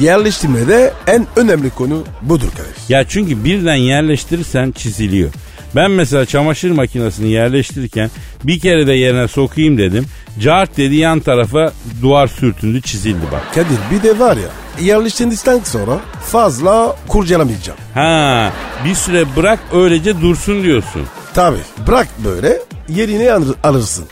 Yerleştirmede 0.00 0.92
en 1.06 1.26
önemli 1.36 1.70
konu 1.70 2.04
budur 2.22 2.50
Kadir. 2.50 2.74
Ya 2.88 3.04
çünkü 3.08 3.44
birden 3.44 3.74
yerleştirirsen 3.74 4.72
çiziliyor. 4.72 5.30
Ben 5.76 5.90
mesela 5.90 6.26
çamaşır 6.26 6.70
makinesini 6.70 7.30
yerleştirirken 7.30 8.10
bir 8.44 8.58
kere 8.60 8.86
de 8.86 8.92
yerine 8.92 9.28
sokayım 9.28 9.78
dedim. 9.78 10.06
Cart 10.40 10.76
dedi 10.76 10.94
yan 10.94 11.20
tarafa 11.20 11.72
duvar 12.02 12.26
sürtündü 12.26 12.82
çizildi 12.82 13.26
bak. 13.32 13.54
Kadir 13.54 13.78
bir 13.90 14.02
de 14.02 14.18
var 14.18 14.36
ya 14.36 14.48
yerleştirdikten 14.86 15.60
sonra 15.64 15.98
fazla 16.26 16.96
kurcalamayacağım. 17.08 17.78
Ha 17.94 18.52
bir 18.84 18.94
süre 18.94 19.24
bırak 19.36 19.58
öylece 19.72 20.20
dursun 20.20 20.62
diyorsun. 20.62 21.02
Tabii 21.34 21.58
bırak 21.86 22.08
böyle 22.24 22.58
yerini 22.88 23.32
alır- 23.32 23.56
alırsın. 23.62 24.04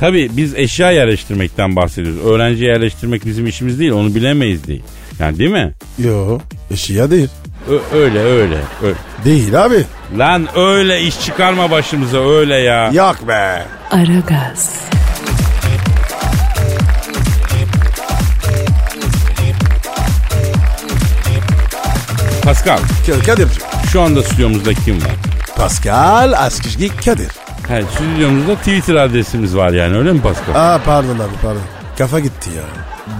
Tabii 0.00 0.30
biz 0.32 0.54
eşya 0.54 0.90
yerleştirmekten 0.90 1.76
bahsediyoruz. 1.76 2.20
Öğrenci 2.26 2.64
yerleştirmek 2.64 3.26
bizim 3.26 3.46
işimiz 3.46 3.78
değil 3.78 3.92
onu 3.92 4.14
bilemeyiz 4.14 4.66
değil. 4.66 4.82
Yani 5.20 5.38
değil 5.38 5.50
mi? 5.50 5.72
Yo 5.98 6.38
eşya 6.70 7.10
değil. 7.10 7.28
Ö- 7.70 7.96
öyle 7.98 8.18
öyle. 8.20 8.58
öyle. 8.82 8.94
Değil 9.24 9.64
abi. 9.64 9.84
Lan 10.18 10.46
öyle 10.56 11.02
iş 11.02 11.20
çıkarma 11.20 11.70
başımıza 11.70 12.28
öyle 12.30 12.54
ya. 12.54 12.90
Yok 12.92 13.28
be. 13.28 13.62
Aragaz, 13.90 14.70
Pascal 22.44 22.78
Kadir 23.26 23.48
şu 23.92 24.00
anda 24.00 24.22
stüdyomuzda 24.22 24.74
kim 24.74 24.96
var? 24.96 25.10
Pascal 25.56 26.32
Askizgi 26.32 26.88
Kadir. 26.88 27.28
Ha, 27.68 27.78
stüdyomuzda 27.94 28.54
Twitter 28.56 28.94
adresimiz 28.94 29.56
var 29.56 29.70
yani 29.72 29.96
öyle 29.96 30.12
mi 30.12 30.20
Pascal? 30.22 30.54
Aa 30.54 30.80
pardon 30.84 31.14
abi 31.14 31.34
pardon. 31.42 31.62
Kafa 31.98 32.20
gitti 32.20 32.50
ya. 32.56 32.62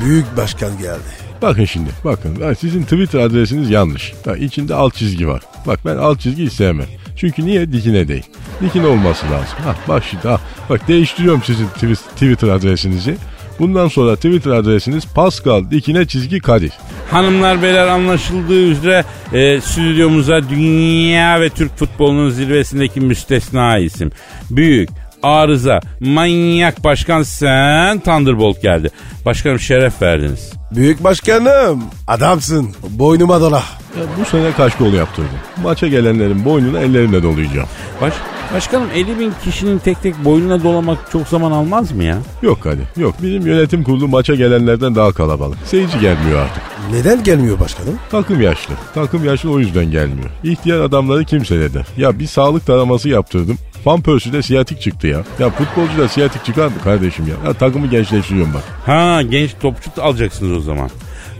Büyük 0.04 0.36
başkan 0.36 0.78
geldi. 0.78 1.24
Bakın 1.42 1.64
şimdi 1.64 1.90
bakın 2.04 2.40
ha, 2.40 2.54
sizin 2.54 2.82
Twitter 2.82 3.18
adresiniz 3.18 3.70
yanlış. 3.70 4.12
Ha, 4.24 4.36
içinde 4.36 4.74
alt 4.74 4.94
çizgi 4.94 5.28
var. 5.28 5.42
Bak 5.66 5.80
ben 5.86 5.96
alt 5.96 6.20
çizgi 6.20 6.50
sevmem. 6.50 6.86
Çünkü 7.16 7.46
niye 7.46 7.72
dikine 7.72 8.08
değil. 8.08 8.24
Dikine 8.60 8.86
olması 8.86 9.26
lazım. 9.26 9.58
Ha, 9.64 9.76
bak 9.88 10.02
şimdi 10.10 10.28
ha, 10.28 10.40
bak 10.70 10.88
değiştiriyorum 10.88 11.42
sizin 11.46 11.66
twi- 11.66 12.10
Twitter 12.14 12.48
adresinizi. 12.48 13.16
Bundan 13.58 13.88
sonra 13.88 14.16
Twitter 14.16 14.50
adresiniz 14.50 15.04
Pascal 15.06 15.70
dikine 15.70 16.06
çizgi 16.06 16.40
Kadir. 16.40 16.72
Hanımlar 17.14 17.62
beyler 17.62 17.86
anlaşıldığı 17.86 18.62
üzere 18.62 19.04
e, 19.32 19.60
stüdyomuza 19.60 20.48
dünya 20.48 21.40
ve 21.40 21.50
Türk 21.50 21.76
futbolunun 21.76 22.30
zirvesindeki 22.30 23.00
müstesna 23.00 23.78
isim. 23.78 24.10
Büyük, 24.50 24.90
arıza, 25.24 25.80
manyak 26.00 26.84
başkan 26.84 27.22
sen 27.22 28.00
Thunderbolt 28.00 28.62
geldi. 28.62 28.90
Başkanım 29.24 29.58
şeref 29.60 30.02
verdiniz. 30.02 30.52
Büyük 30.70 31.04
başkanım. 31.04 31.82
Adamsın. 32.08 32.70
Boynuma 32.90 33.40
dola. 33.40 33.62
Ya, 33.98 34.04
bu 34.20 34.24
sene 34.24 34.52
kaç 34.56 34.76
gol 34.76 34.92
yaptırdım. 34.92 35.30
Maça 35.62 35.86
gelenlerin 35.88 36.44
boynunu 36.44 36.78
ellerimle 36.78 37.22
dolayacağım. 37.22 37.68
Baş, 38.00 38.12
başkanım 38.54 38.88
50 38.94 39.18
bin 39.18 39.32
kişinin 39.44 39.78
tek 39.78 40.02
tek 40.02 40.24
boynuna 40.24 40.62
dolamak 40.62 40.98
çok 41.12 41.28
zaman 41.28 41.52
almaz 41.52 41.92
mı 41.92 42.04
ya? 42.04 42.18
Yok 42.42 42.62
Kadir 42.62 42.84
yok 42.96 43.14
bizim 43.22 43.46
yönetim 43.46 43.84
kurulu 43.84 44.08
maça 44.08 44.34
gelenlerden 44.34 44.94
daha 44.94 45.12
kalabalık. 45.12 45.58
Seyirci 45.64 46.00
gelmiyor 46.00 46.40
artık. 46.40 46.62
Neden 46.92 47.24
gelmiyor 47.24 47.60
başkanım? 47.60 47.98
Takım 48.10 48.40
yaşlı. 48.40 48.74
Takım 48.94 49.24
yaşlı 49.24 49.50
o 49.50 49.58
yüzden 49.58 49.90
gelmiyor. 49.90 50.30
İhtiyar 50.44 50.80
adamları 50.80 51.24
kimseledi. 51.24 51.84
Ya 51.96 52.18
bir 52.18 52.26
sağlık 52.26 52.66
taraması 52.66 53.08
yaptırdım. 53.08 53.58
Van 53.86 54.00
Persie'de 54.02 54.42
siyatik 54.42 54.80
çıktı 54.80 55.06
ya. 55.06 55.24
Ya 55.38 55.50
futbolcu 55.50 55.98
da 55.98 56.08
siyatik 56.08 56.44
çıkar 56.44 56.66
mı 56.66 56.74
kardeşim 56.84 57.26
ya? 57.28 57.34
ya 57.48 57.54
takımı 57.54 57.86
gençleştiriyorum 57.86 58.54
bak. 58.54 58.62
Ha 58.86 59.22
genç 59.22 59.50
topçu 59.60 59.90
alacaksınız 60.02 60.52
o 60.56 60.60
zaman. 60.60 60.90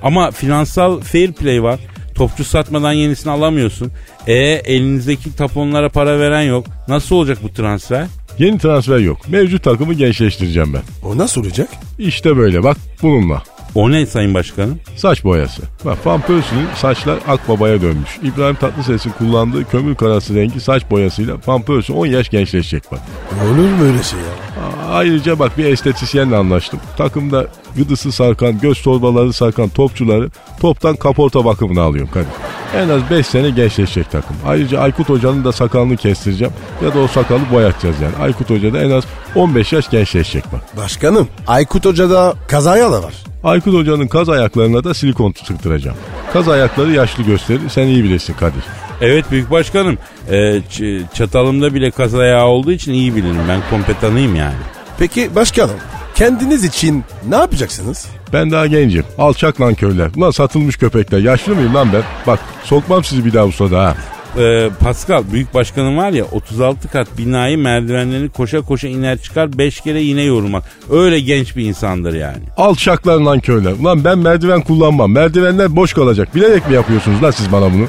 Ama 0.02 0.30
finansal 0.30 1.00
fair 1.00 1.32
play 1.32 1.62
var. 1.62 1.80
Topçu 2.14 2.44
satmadan 2.44 2.92
yenisini 2.92 3.32
alamıyorsun. 3.32 3.92
E 4.26 4.34
elinizdeki 4.64 5.36
taponlara 5.36 5.88
para 5.88 6.18
veren 6.18 6.42
yok. 6.42 6.66
Nasıl 6.88 7.16
olacak 7.16 7.38
bu 7.42 7.48
transfer? 7.52 8.06
Yeni 8.38 8.58
transfer 8.58 8.98
yok. 8.98 9.28
Mevcut 9.28 9.62
takımı 9.64 9.94
gençleştireceğim 9.94 10.74
ben. 10.74 10.82
O 11.08 11.18
nasıl 11.18 11.40
olacak? 11.40 11.68
İşte 11.98 12.36
böyle 12.36 12.62
bak 12.62 12.76
bununla. 13.02 13.42
O 13.75 13.90
ne 13.90 14.07
sayın 14.07 14.35
başkanım? 14.35 14.81
Saç 14.97 15.25
boyası. 15.25 15.62
Bak 15.85 16.07
Van 16.07 16.21
Persie'nin 16.21 16.66
saçlar 16.76 17.19
akbabaya 17.28 17.83
dönmüş. 17.83 18.19
İbrahim 18.23 18.54
Tatlıses'in 18.57 19.11
kullandığı 19.11 19.64
kömür 19.64 19.95
karası 19.95 20.35
rengi 20.35 20.61
saç 20.61 20.90
boyasıyla 20.90 21.37
Van 21.47 21.62
Persie 21.62 21.97
10 21.97 22.07
yaş 22.07 22.28
gençleşecek 22.31 22.83
bak. 22.93 23.00
Olur 23.45 23.69
mu 23.71 23.85
öyle 23.85 24.02
şey 24.02 24.19
ya? 24.19 24.26
Aa, 24.64 24.95
Ayrıca 24.95 25.38
bak 25.38 25.59
bir 25.59 25.64
estetisyenle 25.64 26.37
anlaştım. 26.37 26.81
Takımda 26.97 27.47
gıdısı 27.76 28.12
sarkan, 28.12 28.59
göz 28.61 28.83
torbaları 28.83 29.33
sarkan 29.33 29.69
topçuları 29.69 30.31
toptan 30.61 30.97
kaporta 30.97 31.45
bakımına 31.45 31.83
alıyorum 31.83 32.11
Kadir. 32.14 32.28
En 32.75 32.88
az 32.88 33.11
5 33.11 33.26
sene 33.26 33.50
gençleşecek 33.50 34.11
takım. 34.11 34.37
Ayrıca 34.47 34.81
Aykut 34.81 35.09
Hoca'nın 35.09 35.45
da 35.45 35.52
sakalını 35.52 35.97
kestireceğim. 35.97 36.52
Ya 36.85 36.95
da 36.95 36.99
o 36.99 37.07
sakalı 37.07 37.40
boyatacağız 37.52 37.97
yani. 38.00 38.14
Aykut 38.23 38.50
Hoca 38.50 38.73
da 38.73 38.78
en 38.83 38.90
az 38.90 39.04
15 39.35 39.73
yaş 39.73 39.90
gençleşecek 39.90 40.45
bak. 40.52 40.61
Başkanım 40.76 41.28
Aykut 41.47 41.85
Hoca'da 41.85 42.35
kazaya 42.49 42.93
da 42.93 43.02
var. 43.02 43.14
Aykut 43.45 43.75
Hoca'nın 43.75 44.07
kaz 44.07 44.28
ayaklarına 44.28 44.85
da 44.85 44.95
silikon 44.95 45.35
sıktıracağım. 45.45 45.97
Kaz 46.33 46.49
ayakları 46.49 46.93
yaşlı 46.93 47.23
gösterir. 47.23 47.61
Sen 47.69 47.87
iyi 47.87 48.04
bilirsin 48.04 48.35
Kadir. 48.35 48.62
Evet 49.00 49.31
büyük 49.31 49.50
başkanım. 49.50 49.99
E, 50.31 50.35
ç- 50.59 51.02
çatalımda 51.14 51.75
bile 51.75 51.90
kaz 51.90 52.14
ayağı 52.14 52.47
olduğu 52.47 52.73
için 52.73 52.93
iyi 52.93 53.16
bilirim. 53.16 53.37
Ben 53.49 53.61
kompetanıyım 53.71 54.37
yani. 54.37 54.54
Peki 54.98 55.34
başkanım 55.34 55.76
kendiniz 56.14 56.64
için 56.64 57.04
ne 57.28 57.36
yapacaksınız? 57.36 58.06
Ben 58.32 58.50
daha 58.50 58.66
gencim. 58.66 59.04
Alçak 59.18 59.60
lan 59.60 59.74
köyler. 59.74 60.10
Ulan 60.16 60.30
satılmış 60.30 60.76
köpekler. 60.76 61.18
Yaşlı 61.18 61.54
mıyım 61.54 61.74
lan 61.74 61.88
ben? 61.92 62.02
Bak 62.26 62.38
sokmam 62.64 63.04
sizi 63.04 63.24
bir 63.24 63.32
daha 63.32 63.46
bu 63.46 63.52
soda 63.52 63.82
ha. 63.84 63.94
e, 64.42 64.70
Pascal 64.80 65.22
büyük 65.32 65.54
başkanım 65.54 65.96
var 65.96 66.10
ya 66.10 66.24
36 66.24 66.88
kat 66.88 67.08
binayı 67.18 67.58
merdivenlerini 67.58 68.28
koşa 68.30 68.60
koşa 68.60 68.88
iner 68.88 69.18
çıkar 69.18 69.58
5 69.58 69.80
kere 69.80 70.00
yine 70.00 70.22
yorulmak. 70.22 70.64
Öyle 70.90 71.20
genç 71.20 71.56
bir 71.56 71.64
insandır 71.64 72.14
yani. 72.14 72.42
Alçaklar 72.56 73.40
köyler. 73.40 73.72
Ulan 73.72 74.04
ben 74.04 74.18
merdiven 74.18 74.60
kullanmam. 74.60 75.12
Merdivenler 75.12 75.76
boş 75.76 75.92
kalacak. 75.92 76.34
Bilerek 76.34 76.68
mi 76.68 76.74
yapıyorsunuz 76.74 77.22
lan 77.22 77.30
siz 77.30 77.52
bana 77.52 77.72
bunu? 77.72 77.86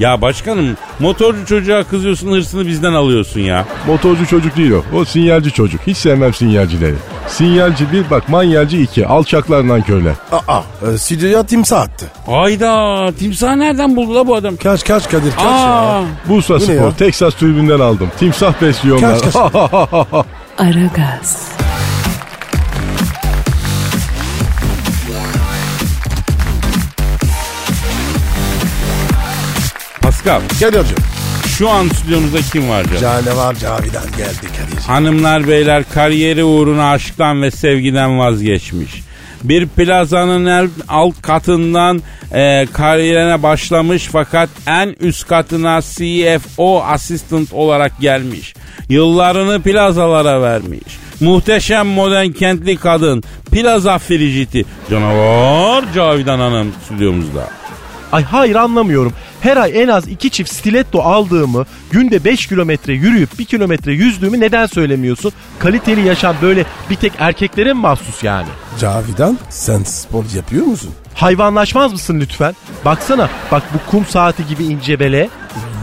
Ya 0.00 0.22
başkanım 0.22 0.76
motorcu 0.98 1.46
çocuğa 1.46 1.84
kızıyorsun 1.84 2.32
hırsını 2.32 2.66
bizden 2.66 2.92
alıyorsun 2.92 3.40
ya. 3.40 3.64
Motorcu 3.86 4.26
çocuk 4.26 4.56
değil 4.56 4.70
o. 4.70 4.96
O 4.96 5.04
sinyalci 5.04 5.50
çocuk. 5.52 5.80
Hiç 5.86 5.96
sevmem 5.96 6.34
sinyalcileri. 6.34 6.94
Sinyalci 7.28 7.92
bir 7.92 8.10
bak 8.10 8.28
manyalci 8.28 8.82
iki. 8.82 9.06
Alçaklar 9.06 9.82
köyler. 9.82 10.12
Aa, 10.48 10.60
e, 10.94 10.98
stüdyoya 10.98 11.42
timsah 11.46 11.80
attı. 11.80 12.06
Ayda 12.28 13.12
timsah 13.18 13.56
nereden 13.56 13.96
buldu 13.96 14.14
la 14.14 14.26
bu 14.26 14.34
adam? 14.34 14.56
Kaç 14.56 14.84
kaç 14.84 15.10
Kadir 15.10 15.30
kaç 15.30 15.44
Aa, 15.44 15.84
ya. 16.00 16.04
Bursa 16.28 16.54
Bu 16.54 16.58
ne 16.58 16.60
Spor, 16.60 16.74
ya? 16.74 16.96
Texas 16.96 17.34
tribünden 17.34 17.80
aldım. 17.80 18.08
Timsah 18.18 18.62
besliyorlar. 18.62 19.20
Kaç, 19.20 19.32
kaç. 19.32 19.32
Aragaz, 20.58 21.48
Pascal 30.26 30.48
Kadir 30.60 30.78
hocam. 30.78 30.98
şu 31.58 31.70
an 31.70 31.88
stüdyomuzda 31.88 32.38
kim 32.52 32.68
var 32.68 32.84
canım? 32.84 33.00
Canavar 33.00 33.54
Cavidan 33.54 34.04
geldi 34.16 34.40
Kadir. 34.40 34.82
Hanımlar 34.86 35.48
beyler 35.48 35.84
kariyeri 35.94 36.44
uğruna 36.44 36.90
aşktan 36.90 37.42
ve 37.42 37.50
sevgiden 37.50 38.18
vazgeçmiş. 38.18 39.02
Bir 39.44 39.66
plazanın 39.68 40.70
alt 40.88 41.22
katından 41.22 42.02
e, 42.34 42.66
kariyerine 42.72 43.42
başlamış 43.42 44.08
fakat 44.12 44.48
en 44.66 44.96
üst 45.00 45.28
katına 45.28 45.80
CFO 45.82 46.82
assistant 46.82 47.52
olarak 47.52 48.00
gelmiş. 48.00 48.54
Yıllarını 48.88 49.62
plazalara 49.62 50.42
vermiş. 50.42 50.98
Muhteşem 51.20 51.86
modern 51.86 52.30
kentli 52.30 52.76
kadın 52.76 53.22
plaza 53.52 53.98
friciti 53.98 54.64
canavar 54.90 55.84
Cavidan 55.94 56.38
Hanım 56.38 56.72
stüdyomuzda. 56.84 57.48
Ay 58.12 58.24
hayır 58.24 58.54
anlamıyorum. 58.54 59.12
Her 59.46 59.56
ay 59.56 59.82
en 59.82 59.88
az 59.88 60.08
iki 60.08 60.30
çift 60.30 60.52
stiletto 60.54 61.00
aldığımı, 61.00 61.66
günde 61.90 62.24
5 62.24 62.46
kilometre 62.46 62.92
yürüyüp 62.92 63.38
1 63.38 63.44
kilometre 63.44 63.92
yüzdüğümü 63.92 64.40
neden 64.40 64.66
söylemiyorsun? 64.66 65.32
Kaliteli 65.58 66.06
yaşam 66.06 66.36
böyle 66.42 66.64
bir 66.90 66.96
tek 66.96 67.12
erkeklere 67.18 67.72
mi 67.72 67.80
mahsus 67.80 68.24
yani? 68.24 68.48
Cavidan 68.80 69.38
sen 69.50 69.82
spor 69.82 70.24
yapıyor 70.36 70.66
musun? 70.66 70.90
Hayvanlaşmaz 71.16 71.92
mısın 71.92 72.20
lütfen? 72.20 72.54
Baksana 72.84 73.30
bak 73.52 73.62
bu 73.74 73.90
kum 73.90 74.06
saati 74.06 74.46
gibi 74.46 74.64
ince 74.64 75.00
bele. 75.00 75.28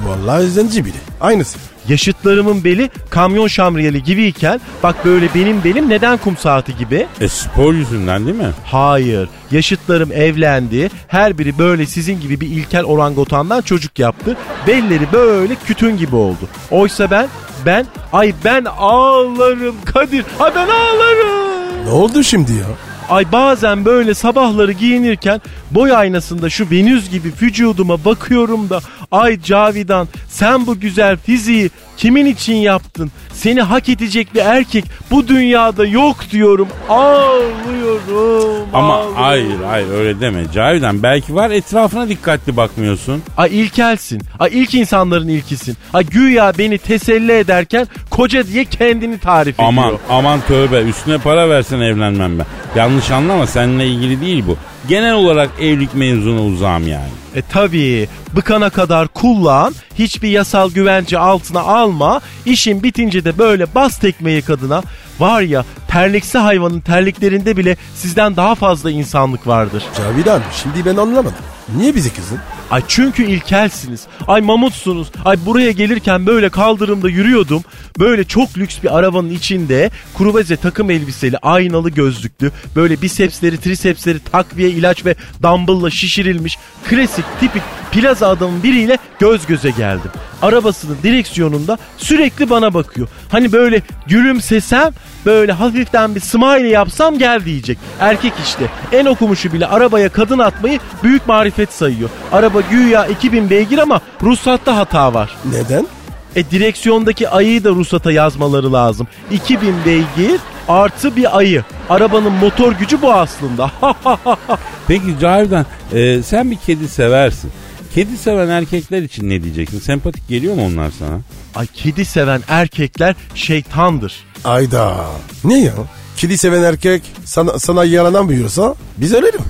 Vallahi 0.05 0.47
zenci 0.47 0.85
biri. 0.85 0.95
Aynısı. 1.21 1.59
Yaşıtlarımın 1.89 2.63
beli 2.63 2.89
kamyon 3.09 3.47
şamriyeli 3.47 4.03
gibiyken 4.03 4.61
bak 4.83 5.05
böyle 5.05 5.27
benim 5.35 5.63
belim 5.63 5.89
neden 5.89 6.17
kum 6.17 6.37
saati 6.37 6.77
gibi? 6.77 7.07
E 7.21 7.27
spor 7.27 7.73
yüzünden 7.73 8.25
değil 8.25 8.37
mi? 8.37 8.51
Hayır. 8.65 9.29
Yaşıtlarım 9.51 10.11
evlendi. 10.11 10.89
Her 11.07 11.37
biri 11.37 11.57
böyle 11.57 11.85
sizin 11.85 12.21
gibi 12.21 12.41
bir 12.41 12.47
ilkel 12.47 12.83
orangotandan 12.83 13.61
çocuk 13.61 13.99
yaptı. 13.99 14.37
Belleri 14.67 15.11
böyle 15.13 15.55
kütün 15.55 15.97
gibi 15.97 16.15
oldu. 16.15 16.49
Oysa 16.71 17.11
ben, 17.11 17.27
ben, 17.65 17.85
ay 18.13 18.33
ben 18.45 18.65
ağlarım 18.77 19.75
Kadir. 19.85 20.25
Ay 20.39 20.51
ben 20.55 20.67
ağlarım. 20.67 21.85
Ne 21.85 21.91
oldu 21.91 22.23
şimdi 22.23 22.51
ya? 22.51 22.65
Ay 23.13 23.31
bazen 23.31 23.85
böyle 23.85 24.13
sabahları 24.13 24.71
giyinirken 24.71 25.41
boy 25.75 25.95
aynasında 25.95 26.49
şu 26.49 26.71
Venüs 26.71 27.09
gibi 27.09 27.31
vücuduma 27.41 28.05
bakıyorum 28.05 28.69
da 28.69 28.79
ay 29.11 29.41
Cavidan 29.41 30.07
sen 30.29 30.67
bu 30.67 30.79
güzel 30.79 31.17
fiziği 31.17 31.69
kimin 31.97 32.25
için 32.25 32.55
yaptın? 32.55 33.11
Seni 33.33 33.61
hak 33.61 33.89
edecek 33.89 34.27
bir 34.35 34.39
erkek 34.39 34.85
bu 35.11 35.27
dünyada 35.27 35.85
yok 35.85 36.17
diyorum. 36.31 36.67
Ağlıyorum. 36.89 38.67
Ama 38.73 38.93
ağlıyorum. 38.95 39.15
hayır 39.15 39.59
hayır 39.67 39.91
öyle 39.91 40.19
deme. 40.21 40.43
Cavidan 40.53 41.03
belki 41.03 41.35
var 41.35 41.51
etrafına 41.51 42.09
dikkatli 42.09 42.57
bakmıyorsun. 42.57 43.23
Ay 43.37 43.61
ilkelsin. 43.61 44.21
Ay 44.39 44.49
ilk 44.53 44.73
insanların 44.73 45.27
ilkisin. 45.27 45.77
Ay 45.93 46.05
güya 46.05 46.53
beni 46.57 46.77
teselli 46.77 47.31
ederken 47.31 47.87
koca 48.09 48.47
diye 48.47 48.65
kendini 48.65 49.19
tarif 49.19 49.55
ediyor. 49.55 49.67
Aman 49.69 49.93
aman 50.09 50.39
tövbe 50.47 50.81
üstüne 50.81 51.17
para 51.17 51.49
versen 51.49 51.79
evlenmem 51.79 52.39
ben. 52.39 52.45
Yanlış 52.75 53.11
anlama 53.11 53.47
seninle 53.47 53.87
ilgili 53.87 54.21
değil 54.21 54.43
bu. 54.47 54.57
Genel 54.87 55.13
olarak 55.13 55.49
evlilik 55.59 55.95
mevzuna 55.95 56.41
uzağım 56.43 56.87
yani. 56.87 57.09
E 57.35 57.41
tabii 57.41 58.07
bıkana 58.35 58.69
kadar 58.69 59.07
kullan, 59.07 59.75
hiçbir 59.99 60.29
yasal 60.29 60.71
güvence 60.71 61.19
altına 61.19 61.61
alma, 61.61 62.21
işin 62.45 62.83
bitince 62.83 63.25
de 63.25 63.37
böyle 63.37 63.75
bas 63.75 63.99
tekmeyi 63.99 64.41
kadına. 64.41 64.83
Var 65.19 65.41
ya 65.41 65.65
terliksi 65.87 66.37
hayvanın 66.37 66.79
terliklerinde 66.79 67.57
bile 67.57 67.77
sizden 67.95 68.35
daha 68.35 68.55
fazla 68.55 68.91
insanlık 68.91 69.47
vardır. 69.47 69.83
Cavidan 69.97 70.41
şimdi 70.63 70.85
ben 70.85 70.95
anlamadım. 70.95 71.43
Niye 71.77 71.95
bizi 71.95 72.13
kızdın? 72.13 72.39
Ay 72.73 72.81
çünkü 72.87 73.23
ilkelsiniz. 73.23 74.07
Ay 74.27 74.41
mamutsunuz. 74.41 75.07
Ay 75.25 75.37
buraya 75.45 75.71
gelirken 75.71 76.25
böyle 76.25 76.49
kaldırımda 76.49 77.09
yürüyordum. 77.09 77.63
Böyle 77.99 78.23
çok 78.23 78.57
lüks 78.57 78.83
bir 78.83 78.97
arabanın 78.97 79.29
içinde 79.29 79.89
kurubeze 80.13 80.55
takım 80.55 80.91
elbiseli, 80.91 81.37
aynalı 81.37 81.89
gözlüklü, 81.89 82.51
böyle 82.75 83.01
bisepsleri, 83.01 83.57
trisepsleri 83.57 84.19
takviye 84.19 84.69
ilaç 84.69 85.05
ve 85.05 85.15
dumbbell'la 85.43 85.89
şişirilmiş 85.89 86.57
klasik 86.89 87.25
tipik 87.39 87.63
plaza 87.91 88.27
adamın 88.27 88.63
biriyle 88.63 88.97
göz 89.19 89.45
göze 89.45 89.71
geldim. 89.71 90.11
Arabasının 90.41 90.97
direksiyonunda 91.03 91.77
sürekli 91.97 92.49
bana 92.49 92.73
bakıyor. 92.73 93.07
Hani 93.29 93.51
böyle 93.51 93.81
gülümsesem 94.07 94.93
böyle 95.25 95.51
hafiften 95.51 96.15
bir 96.15 96.19
smile 96.19 96.67
yapsam 96.67 97.17
gel 97.17 97.45
diyecek. 97.45 97.77
Erkek 97.99 98.33
işte 98.43 98.65
en 98.91 99.05
okumuşu 99.05 99.53
bile 99.53 99.67
arabaya 99.67 100.09
kadın 100.09 100.39
atmayı 100.39 100.79
büyük 101.03 101.27
marifet 101.27 101.73
sayıyor. 101.73 102.09
Araba 102.31 102.61
güya 102.61 103.05
2000 103.05 103.49
beygir 103.49 103.77
ama 103.77 104.01
ruhsatta 104.23 104.77
hata 104.77 105.13
var. 105.13 105.35
Neden? 105.51 105.87
E 106.35 106.51
direksiyondaki 106.51 107.29
ayıyı 107.29 107.63
da 107.63 107.69
ruhsata 107.69 108.11
yazmaları 108.11 108.73
lazım. 108.73 109.07
2000 109.31 109.75
beygir 109.85 110.41
artı 110.67 111.15
bir 111.15 111.37
ayı. 111.37 111.63
Arabanın 111.89 112.31
motor 112.31 112.71
gücü 112.71 113.01
bu 113.01 113.13
aslında. 113.13 113.71
Peki 114.87 115.19
Cavidan 115.21 115.65
e, 115.93 116.21
sen 116.23 116.51
bir 116.51 116.55
kedi 116.55 116.87
seversin. 116.87 117.51
Kedi 117.95 118.17
seven 118.17 118.49
erkekler 118.49 119.01
için 119.01 119.29
ne 119.29 119.43
diyeceksin? 119.43 119.79
Sempatik 119.79 120.27
geliyor 120.27 120.55
mu 120.55 120.65
onlar 120.65 120.91
sana? 120.99 121.19
Ay 121.55 121.67
kedi 121.73 122.05
seven 122.05 122.41
erkekler 122.47 123.15
şeytandır. 123.35 124.13
Ayda. 124.45 125.05
Ne 125.43 125.61
ya? 125.61 125.73
Kedi 126.17 126.37
seven 126.37 126.63
erkek 126.63 127.03
sana, 127.25 127.59
sana 127.59 127.85
yaranamıyorsa 127.85 128.75
biz 128.97 129.13
ölelim. 129.13 129.41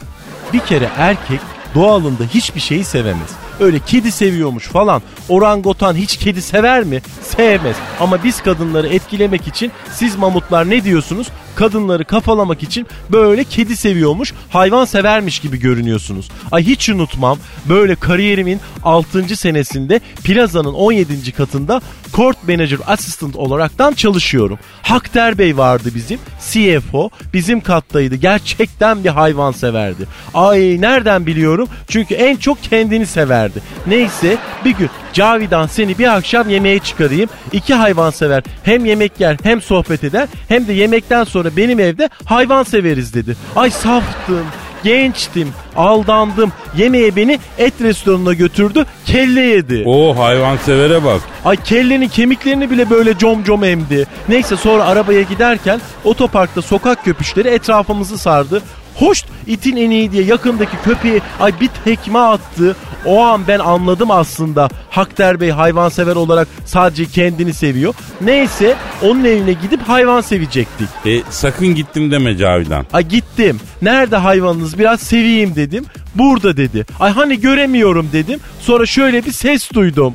Bir 0.53 0.60
kere 0.60 0.89
erkek 0.97 1.39
doğalında 1.75 2.23
hiçbir 2.23 2.60
şeyi 2.60 2.86
sevemez. 2.86 3.29
Öyle 3.60 3.80
kedi 3.80 4.12
seviyormuş 4.12 4.68
falan. 4.68 5.02
Orangotan 5.30 5.96
hiç 5.96 6.18
kedi 6.18 6.42
sever 6.42 6.84
mi? 6.84 7.02
Sevmez. 7.22 7.76
Ama 8.00 8.24
biz 8.24 8.42
kadınları 8.42 8.88
etkilemek 8.88 9.48
için 9.48 9.72
siz 9.94 10.16
mamutlar 10.16 10.70
ne 10.70 10.84
diyorsunuz? 10.84 11.28
Kadınları 11.56 12.06
kafalamak 12.06 12.63
için 12.63 12.88
böyle 13.12 13.44
kedi 13.44 13.78
seviyormuş, 13.78 14.34
hayvan 14.50 14.86
severmiş 14.86 15.39
gibi 15.39 15.60
görünüyorsunuz. 15.60 16.30
Ay 16.52 16.63
hiç 16.63 16.89
unutmam. 16.89 17.38
Böyle 17.66 17.96
kariyerimin 17.96 18.60
6. 18.84 19.36
senesinde 19.36 20.00
plazanın 20.24 20.74
17. 20.74 21.32
katında 21.32 21.82
court 22.13 22.48
manager 22.48 22.80
assistant 22.88 23.36
olaraktan 23.36 23.94
çalışıyorum. 23.94 24.60
Hakter 24.82 25.38
Bey 25.38 25.58
vardı 25.58 25.89
bizim. 25.96 26.20
CFO 26.52 27.10
bizim 27.34 27.62
kattaydı. 27.62 28.16
Gerçekten 28.16 29.04
bir 29.04 29.10
hayvan 29.10 29.52
severdi. 29.52 30.06
Ay 30.34 30.82
nereden 30.82 31.26
biliyorum? 31.26 31.68
Çünkü 31.88 32.13
en 32.13 32.36
çok 32.36 32.63
kendini 32.63 33.06
severdi. 33.43 33.60
Neyse 33.88 34.38
bir 34.65 34.71
gün 34.71 34.89
Cavidan 35.13 35.67
seni 35.67 35.97
bir 35.97 36.15
akşam 36.15 36.49
yemeğe 36.49 36.79
çıkarayım. 36.79 37.29
İki 37.51 37.73
hayvan 37.73 38.10
sever. 38.10 38.43
Hem 38.63 38.86
yemek 38.86 39.19
yer 39.19 39.38
hem 39.43 39.62
sohbet 39.62 40.03
eder. 40.03 40.27
Hem 40.49 40.67
de 40.67 40.73
yemekten 40.73 41.23
sonra 41.23 41.49
benim 41.58 41.79
evde 41.79 42.10
hayvan 42.25 42.63
severiz 42.63 43.13
dedi. 43.13 43.36
Ay 43.56 43.69
saftım. 43.69 44.45
Gençtim, 44.84 45.53
aldandım. 45.75 46.51
Yemeğe 46.77 47.15
beni 47.15 47.39
et 47.58 47.73
restoranına 47.82 48.34
götürdü, 48.34 48.86
kelle 49.06 49.41
yedi. 49.41 49.84
O 49.86 50.17
hayvan 50.17 50.58
severe 50.58 51.03
bak. 51.03 51.21
Ay 51.45 51.63
kellenin 51.63 52.08
kemiklerini 52.08 52.71
bile 52.71 52.89
böyle 52.89 53.17
com 53.17 53.43
com 53.43 53.63
emdi. 53.63 54.08
Neyse 54.29 54.58
sonra 54.58 54.86
arabaya 54.86 55.21
giderken 55.21 55.79
otoparkta 56.03 56.62
sokak 56.62 57.06
köpüşleri 57.06 57.47
etrafımızı 57.47 58.17
sardı. 58.17 58.62
Hoş 58.95 59.23
itin 59.47 59.75
en 59.75 59.91
iyi 59.91 60.12
diye 60.12 60.23
yakındaki 60.23 60.77
köpeğe 60.86 61.21
ay 61.39 61.60
bir 61.60 61.69
tekme 61.86 62.19
attı. 62.19 62.75
O 63.06 63.23
an 63.23 63.41
ben 63.47 63.60
anladım 63.60 64.12
aslında. 64.12 64.69
Hakter 64.89 65.39
Bey 65.39 65.49
hayvansever 65.51 66.15
olarak 66.15 66.47
sadece 66.65 67.06
kendini 67.06 67.53
seviyor. 67.53 67.93
Neyse 68.21 68.75
onun 69.01 69.23
evine 69.23 69.53
gidip 69.53 69.82
hayvan 69.89 70.21
sevecektik. 70.21 70.88
E, 71.06 71.21
sakın 71.29 71.67
gittim 71.75 72.12
deme 72.12 72.38
Cavidan. 72.38 72.86
Ay 72.93 73.08
gittim. 73.08 73.60
Nerede 73.82 74.15
hayvanınız 74.17 74.79
biraz 74.79 74.99
seveyim 74.99 75.56
dedim. 75.56 75.86
Burada 76.15 76.58
dedi. 76.58 76.86
Ay 76.99 77.12
hani 77.12 77.41
göremiyorum 77.41 78.10
dedim. 78.13 78.39
Sonra 78.60 78.86
şöyle 78.86 79.25
bir 79.25 79.32
ses 79.32 79.71
duydum. 79.73 80.13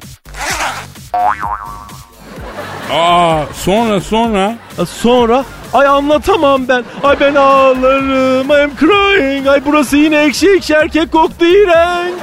Aa 2.93 3.43
sonra 3.55 4.01
sonra. 4.01 4.57
Sonra 4.87 5.45
ay 5.73 5.87
anlatamam 5.87 6.69
ben. 6.69 6.85
Ay 7.03 7.21
ben 7.21 7.35
ağlarım. 7.35 8.51
I'm 8.51 8.77
crying. 8.81 9.47
Ay 9.49 9.63
burası 9.67 9.97
yine 9.97 10.19
ekşi 10.25 10.51
ekşi 10.51 10.73
erkek 10.75 11.13
koktu 11.13 11.45
iğrenç. 11.45 12.15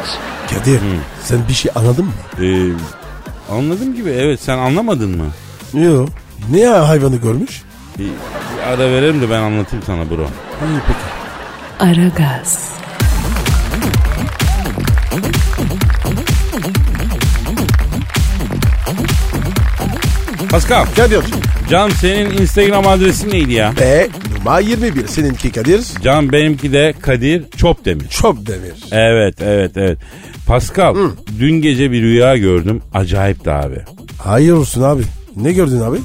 Kadir 0.49 0.79
sen 1.23 1.39
bir 1.49 1.53
şey 1.53 1.71
anladın 1.75 2.05
mı? 2.05 2.12
Ee, 2.41 2.71
anladım 3.53 3.95
gibi 3.95 4.10
evet 4.10 4.39
sen 4.41 4.58
anlamadın 4.58 5.17
mı? 5.17 5.25
Yok. 5.86 6.10
Ne 6.51 6.60
ya 6.60 6.89
hayvanı 6.89 7.15
görmüş? 7.15 7.62
Bir, 7.99 8.03
bir 8.05 8.63
ara 8.67 8.79
verelim 8.91 9.21
de 9.21 9.29
ben 9.29 9.39
anlatayım 9.39 9.86
sana 9.86 10.10
bro. 10.10 10.21
İyi 10.21 10.79
peki. 10.88 10.99
Aragaz, 11.91 12.69
Pascal 20.49 20.86
Kadir. 20.95 21.21
Can 21.69 21.89
senin 21.89 22.32
Instagram 22.32 22.88
adresin 22.88 23.30
neydi 23.32 23.54
ya? 23.54 23.73
E 23.82 24.08
numara 24.39 24.60
21 24.60 25.08
seninki 25.08 25.51
Kadir. 25.51 25.82
Can 26.04 26.32
benimki 26.32 26.73
de 26.73 26.93
Kadir 27.01 27.43
Çopdemir. 27.58 28.08
Çok 28.10 28.47
demir. 28.47 28.73
Evet 28.91 29.41
evet 29.41 29.71
evet. 29.78 29.97
Pascal 30.47 30.95
dün 31.39 31.62
gece 31.62 31.91
bir 31.91 32.01
rüya 32.01 32.38
gördüm. 32.38 32.82
Acayipti 32.93 33.51
abi. 33.51 33.75
Hayır 34.23 34.51
olsun 34.54 34.82
abi. 34.82 35.01
Ne 35.36 35.54
gördün 35.54 35.82
abi? 35.82 35.97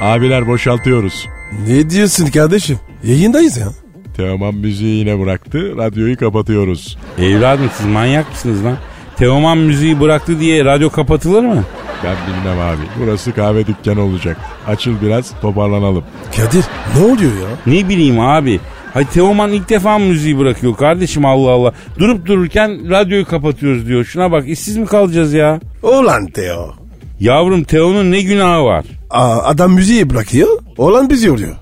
Abiler 0.00 0.46
boşaltıyoruz. 0.46 1.26
Ne 1.68 1.90
diyorsun 1.90 2.26
kardeşim? 2.26 2.78
Yayındayız 3.04 3.56
ya. 3.56 3.68
Teoman 4.16 4.54
müziği 4.54 4.98
yine 4.98 5.20
bıraktı. 5.20 5.76
Radyoyu 5.76 6.16
kapatıyoruz. 6.16 6.98
Evladım 7.18 7.70
siz 7.76 7.86
manyak 7.86 8.30
mısınız 8.30 8.64
lan? 8.64 8.76
Teoman 9.16 9.58
müziği 9.58 10.00
bıraktı 10.00 10.40
diye 10.40 10.64
radyo 10.64 10.90
kapatılır 10.90 11.42
mı? 11.42 11.64
Ben 12.04 12.16
bilmem 12.26 12.60
abi. 12.60 12.82
Burası 13.00 13.32
kahve 13.32 13.66
dükkanı 13.66 14.02
olacak. 14.02 14.36
Açıl 14.66 14.92
biraz 15.02 15.40
toparlanalım. 15.40 16.04
Kadir 16.36 16.64
ne 16.96 17.04
oluyor 17.04 17.32
ya? 17.32 17.48
Ne 17.66 17.88
bileyim 17.88 18.20
abi. 18.20 18.60
Hay 18.94 19.06
Teoman 19.06 19.52
ilk 19.52 19.68
defa 19.68 19.98
müziği 19.98 20.38
bırakıyor 20.38 20.76
kardeşim 20.76 21.24
Allah 21.24 21.50
Allah. 21.50 21.72
Durup 21.98 22.26
dururken 22.26 22.90
radyoyu 22.90 23.24
kapatıyoruz 23.26 23.86
diyor. 23.88 24.04
Şuna 24.04 24.32
bak 24.32 24.48
işsiz 24.48 24.76
mi 24.76 24.86
kalacağız 24.86 25.32
ya? 25.32 25.60
Ulan 25.82 26.26
Teo. 26.26 26.74
Yavrum 27.20 27.62
Teo'nun 27.64 28.10
ne 28.12 28.22
günahı 28.22 28.64
var? 28.64 28.84
Aa, 29.10 29.38
adam 29.42 29.72
müziği 29.72 30.10
bırakıyor. 30.10 30.48
Olan 30.78 31.10
bizi 31.10 31.26
yoruyor. 31.28 31.56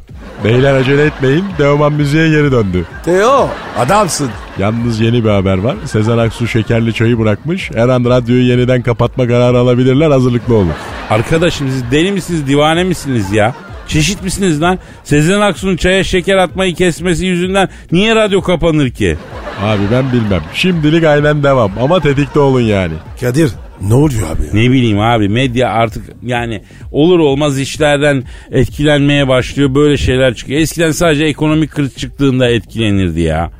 Beyler 0.45 0.75
acele 0.75 1.05
etmeyin. 1.05 1.45
Teoman 1.57 1.93
müziğe 1.93 2.29
geri 2.29 2.53
döndü. 2.53 2.85
Teo 3.05 3.49
adamsın. 3.79 4.31
Yalnız 4.59 5.01
yeni 5.01 5.25
bir 5.25 5.31
haber 5.31 5.59
var. 5.59 5.77
Sezen 5.85 6.19
Aksu 6.19 6.47
şekerli 6.47 6.95
çayı 6.95 7.19
bırakmış. 7.19 7.71
Her 7.75 7.89
an 7.89 8.05
radyoyu 8.05 8.43
yeniden 8.43 8.83
kapatma 8.83 9.27
kararı 9.27 9.59
alabilirler. 9.59 10.11
Hazırlıklı 10.11 10.55
olun. 10.55 10.73
Arkadaşım 11.11 11.69
siz 11.71 11.91
deli 11.91 12.13
misiniz 12.13 12.47
divane 12.47 12.85
misiniz 12.85 13.33
ya? 13.33 13.55
Çeşit 13.89 14.23
misiniz 14.23 14.63
lan? 14.63 14.79
Sezen 15.05 15.41
Aksu'nun 15.41 15.77
çaya 15.77 16.05
şeker 16.05 16.37
atmayı 16.37 16.75
kesmesi 16.75 17.27
yüzünden 17.27 17.69
niye 17.93 18.15
radyo 18.15 18.41
kapanır 18.43 18.91
ki? 18.91 19.17
Abi 19.63 19.83
ben 19.93 20.13
bilmem. 20.13 20.43
Şimdilik 20.55 21.05
aynen 21.05 21.43
devam. 21.43 21.71
Ama 21.83 22.01
tetikte 22.01 22.41
olun 22.41 22.61
yani. 22.61 22.95
Kadir 23.21 23.51
ne 23.83 23.95
oluyor 23.95 24.31
abi 24.31 24.43
ya? 24.43 24.53
Ne 24.53 24.71
bileyim 24.71 25.01
abi 25.01 25.29
medya 25.29 25.69
artık 25.69 26.05
yani 26.23 26.63
olur 26.93 27.19
olmaz 27.19 27.61
işlerden 27.61 28.23
etkilenmeye 28.51 29.29
başlıyor 29.29 29.75
böyle 29.75 29.97
şeyler 29.97 30.35
çıkıyor. 30.35 30.61
Eskiden 30.61 30.91
sadece 30.91 31.25
ekonomik 31.25 31.71
kriz 31.71 31.97
çıktığında 31.97 32.51
etkilenirdi 32.51 33.21
ya. 33.21 33.51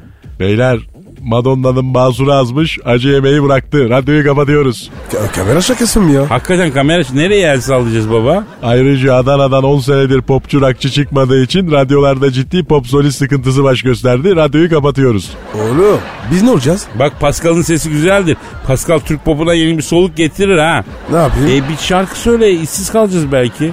Beyler 0.41 0.79
Madonna'nın 1.23 1.95
basuru 1.95 2.33
azmış. 2.33 2.79
Acı 2.85 3.09
yemeği 3.09 3.43
bıraktı. 3.43 3.91
Radyoyu 3.91 4.25
kapatıyoruz. 4.25 4.91
Ka- 5.13 5.33
kamera 5.37 5.61
şakası 5.61 6.01
mı 6.01 6.13
ya? 6.13 6.31
Hakikaten 6.31 6.73
kamera 6.73 7.03
nereye 7.15 7.47
el 7.53 7.61
sallayacağız 7.61 8.11
baba? 8.11 8.45
Ayrıca 8.63 9.15
Adana'dan 9.15 9.65
10 9.65 9.79
senedir 9.81 10.21
popçu 10.23 10.61
rakçı 10.61 10.91
çıkmadığı 10.91 11.43
için 11.43 11.71
radyolarda 11.73 12.33
ciddi 12.33 12.65
pop 12.65 12.87
solist 12.87 13.19
sıkıntısı 13.19 13.65
baş 13.65 13.83
gösterdi. 13.83 14.37
Radyoyu 14.37 14.71
kapatıyoruz. 14.71 15.31
Oğlum 15.55 15.99
biz 16.33 16.43
ne 16.43 16.51
olacağız? 16.51 16.87
Bak 16.99 17.13
Pascal'ın 17.21 17.63
sesi 17.63 17.91
güzeldir. 17.91 18.37
Pascal 18.67 18.99
Türk 18.99 19.25
popuna 19.25 19.55
yeni 19.55 19.77
bir 19.79 19.83
soluk 19.83 20.17
getirir 20.17 20.59
ha. 20.59 20.85
Ne 21.13 21.17
yapayım? 21.17 21.49
E 21.65 21.69
bir 21.69 21.77
şarkı 21.77 22.19
söyle 22.19 22.51
işsiz 22.53 22.91
kalacağız 22.93 23.33
belki. 23.33 23.73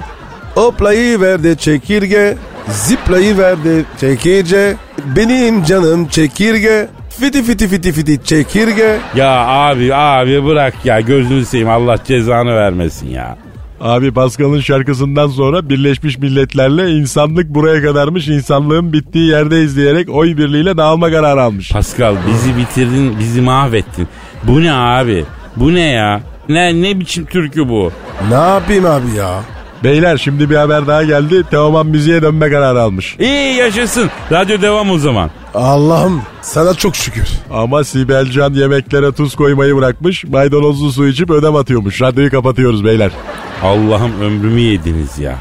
Hoplayı 0.54 1.20
verdi 1.20 1.56
çekirge. 1.58 2.36
Ziplayı 2.68 3.38
verdi 3.38 3.84
çekirge. 4.00 4.76
Benim 5.16 5.64
canım 5.64 6.08
çekirge. 6.08 6.88
Fiti 7.20 7.42
fiti 7.42 7.68
fiti 7.68 7.92
fiti 7.92 8.24
çekirge. 8.24 8.98
Ya 9.16 9.46
abi 9.46 9.94
abi 9.94 10.44
bırak 10.44 10.74
ya 10.84 11.00
gözünü 11.00 11.44
seveyim 11.44 11.68
Allah 11.68 11.96
cezanı 12.04 12.54
vermesin 12.56 13.08
ya. 13.10 13.36
Abi 13.80 14.10
Pascal'ın 14.12 14.60
şarkısından 14.60 15.28
sonra 15.28 15.68
Birleşmiş 15.68 16.18
Milletler'le 16.18 16.88
insanlık 17.00 17.48
buraya 17.48 17.82
kadarmış 17.82 18.28
insanlığın 18.28 18.92
bittiği 18.92 19.30
yerde 19.30 19.62
izleyerek 19.62 20.08
oy 20.10 20.36
birliğiyle 20.36 20.76
dağılma 20.76 21.10
kararı 21.10 21.42
almış. 21.42 21.72
Pascal 21.72 22.16
bizi 22.28 22.56
bitirdin 22.56 23.18
bizi 23.20 23.40
mahvettin. 23.40 24.08
Bu 24.44 24.62
ne 24.62 24.72
abi? 24.72 25.24
Bu 25.56 25.74
ne 25.74 25.90
ya? 25.90 26.20
Ne 26.48 26.82
ne 26.82 27.00
biçim 27.00 27.24
türkü 27.24 27.68
bu? 27.68 27.92
Ne 28.28 28.34
yapayım 28.34 28.86
abi 28.86 29.10
ya? 29.18 29.40
Beyler 29.84 30.16
şimdi 30.16 30.50
bir 30.50 30.56
haber 30.56 30.86
daha 30.86 31.04
geldi. 31.04 31.44
Teoman 31.50 31.86
müziğe 31.86 32.22
dönme 32.22 32.50
kararı 32.50 32.82
almış. 32.82 33.16
İyi 33.18 33.56
yaşasın. 33.56 34.10
Radyo 34.32 34.62
devam 34.62 34.90
o 34.90 34.98
zaman. 34.98 35.30
Allah'ım 35.54 36.22
sana 36.42 36.74
çok 36.74 36.96
şükür. 36.96 37.28
Ama 37.50 37.84
Sibel 37.84 38.30
Can 38.30 38.52
yemeklere 38.52 39.12
tuz 39.12 39.34
koymayı 39.34 39.76
bırakmış. 39.76 40.24
Maydanozlu 40.24 40.92
su 40.92 41.06
içip 41.06 41.30
ödem 41.30 41.56
atıyormuş. 41.56 42.02
Radyoyu 42.02 42.30
kapatıyoruz 42.30 42.84
beyler. 42.84 43.10
Allah'ım 43.62 44.20
ömrümü 44.20 44.60
yediniz 44.60 45.18
ya. 45.18 45.36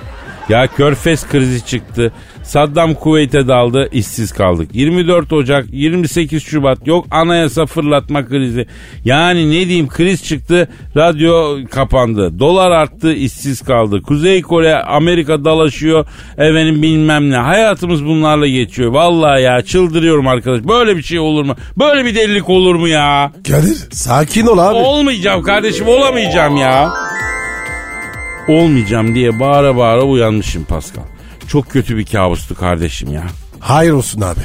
Ya 0.49 0.67
Körfez 0.67 1.27
krizi 1.27 1.65
çıktı. 1.65 2.12
Saddam 2.43 2.93
Kuveyt'e 2.93 3.47
daldı, 3.47 3.89
işsiz 3.91 4.31
kaldık. 4.31 4.69
24 4.73 5.34
Ocak, 5.34 5.65
28 5.71 6.43
Şubat 6.43 6.88
yok 6.88 7.05
anayasa 7.12 7.65
fırlatma 7.65 8.27
krizi. 8.27 8.67
Yani 9.05 9.47
ne 9.51 9.67
diyeyim 9.67 9.88
kriz 9.88 10.23
çıktı, 10.23 10.69
radyo 10.97 11.58
kapandı. 11.71 12.39
Dolar 12.39 12.71
arttı, 12.71 13.13
işsiz 13.13 13.62
kaldı. 13.62 14.01
Kuzey 14.01 14.41
Kore, 14.41 14.75
Amerika 14.75 15.45
dalaşıyor, 15.45 16.05
efendim 16.38 16.81
bilmem 16.81 17.29
ne. 17.29 17.38
Hayatımız 17.38 18.05
bunlarla 18.05 18.47
geçiyor. 18.47 18.91
Vallahi 18.91 19.41
ya 19.41 19.62
çıldırıyorum 19.62 20.27
arkadaş. 20.27 20.63
Böyle 20.63 20.97
bir 20.97 21.03
şey 21.03 21.19
olur 21.19 21.45
mu? 21.45 21.55
Böyle 21.79 22.05
bir 22.05 22.15
delilik 22.15 22.49
olur 22.49 22.75
mu 22.75 22.88
ya? 22.88 23.31
Kadir 23.47 23.77
sakin 23.91 24.45
ol 24.45 24.58
abi. 24.58 24.75
Olmayacağım 24.75 25.43
kardeşim 25.43 25.88
olamayacağım 25.88 26.58
ya. 26.58 26.93
Olmayacağım 28.47 29.15
diye 29.15 29.39
bağıra 29.39 29.77
bağıra 29.77 30.01
uyanmışım 30.01 30.63
Pascal. 30.63 31.03
Çok 31.47 31.69
kötü 31.69 31.97
bir 31.97 32.05
kabustu 32.05 32.55
kardeşim 32.55 33.13
ya. 33.13 33.23
Hayır 33.60 33.91
olsun 33.91 34.21
abi. 34.21 34.39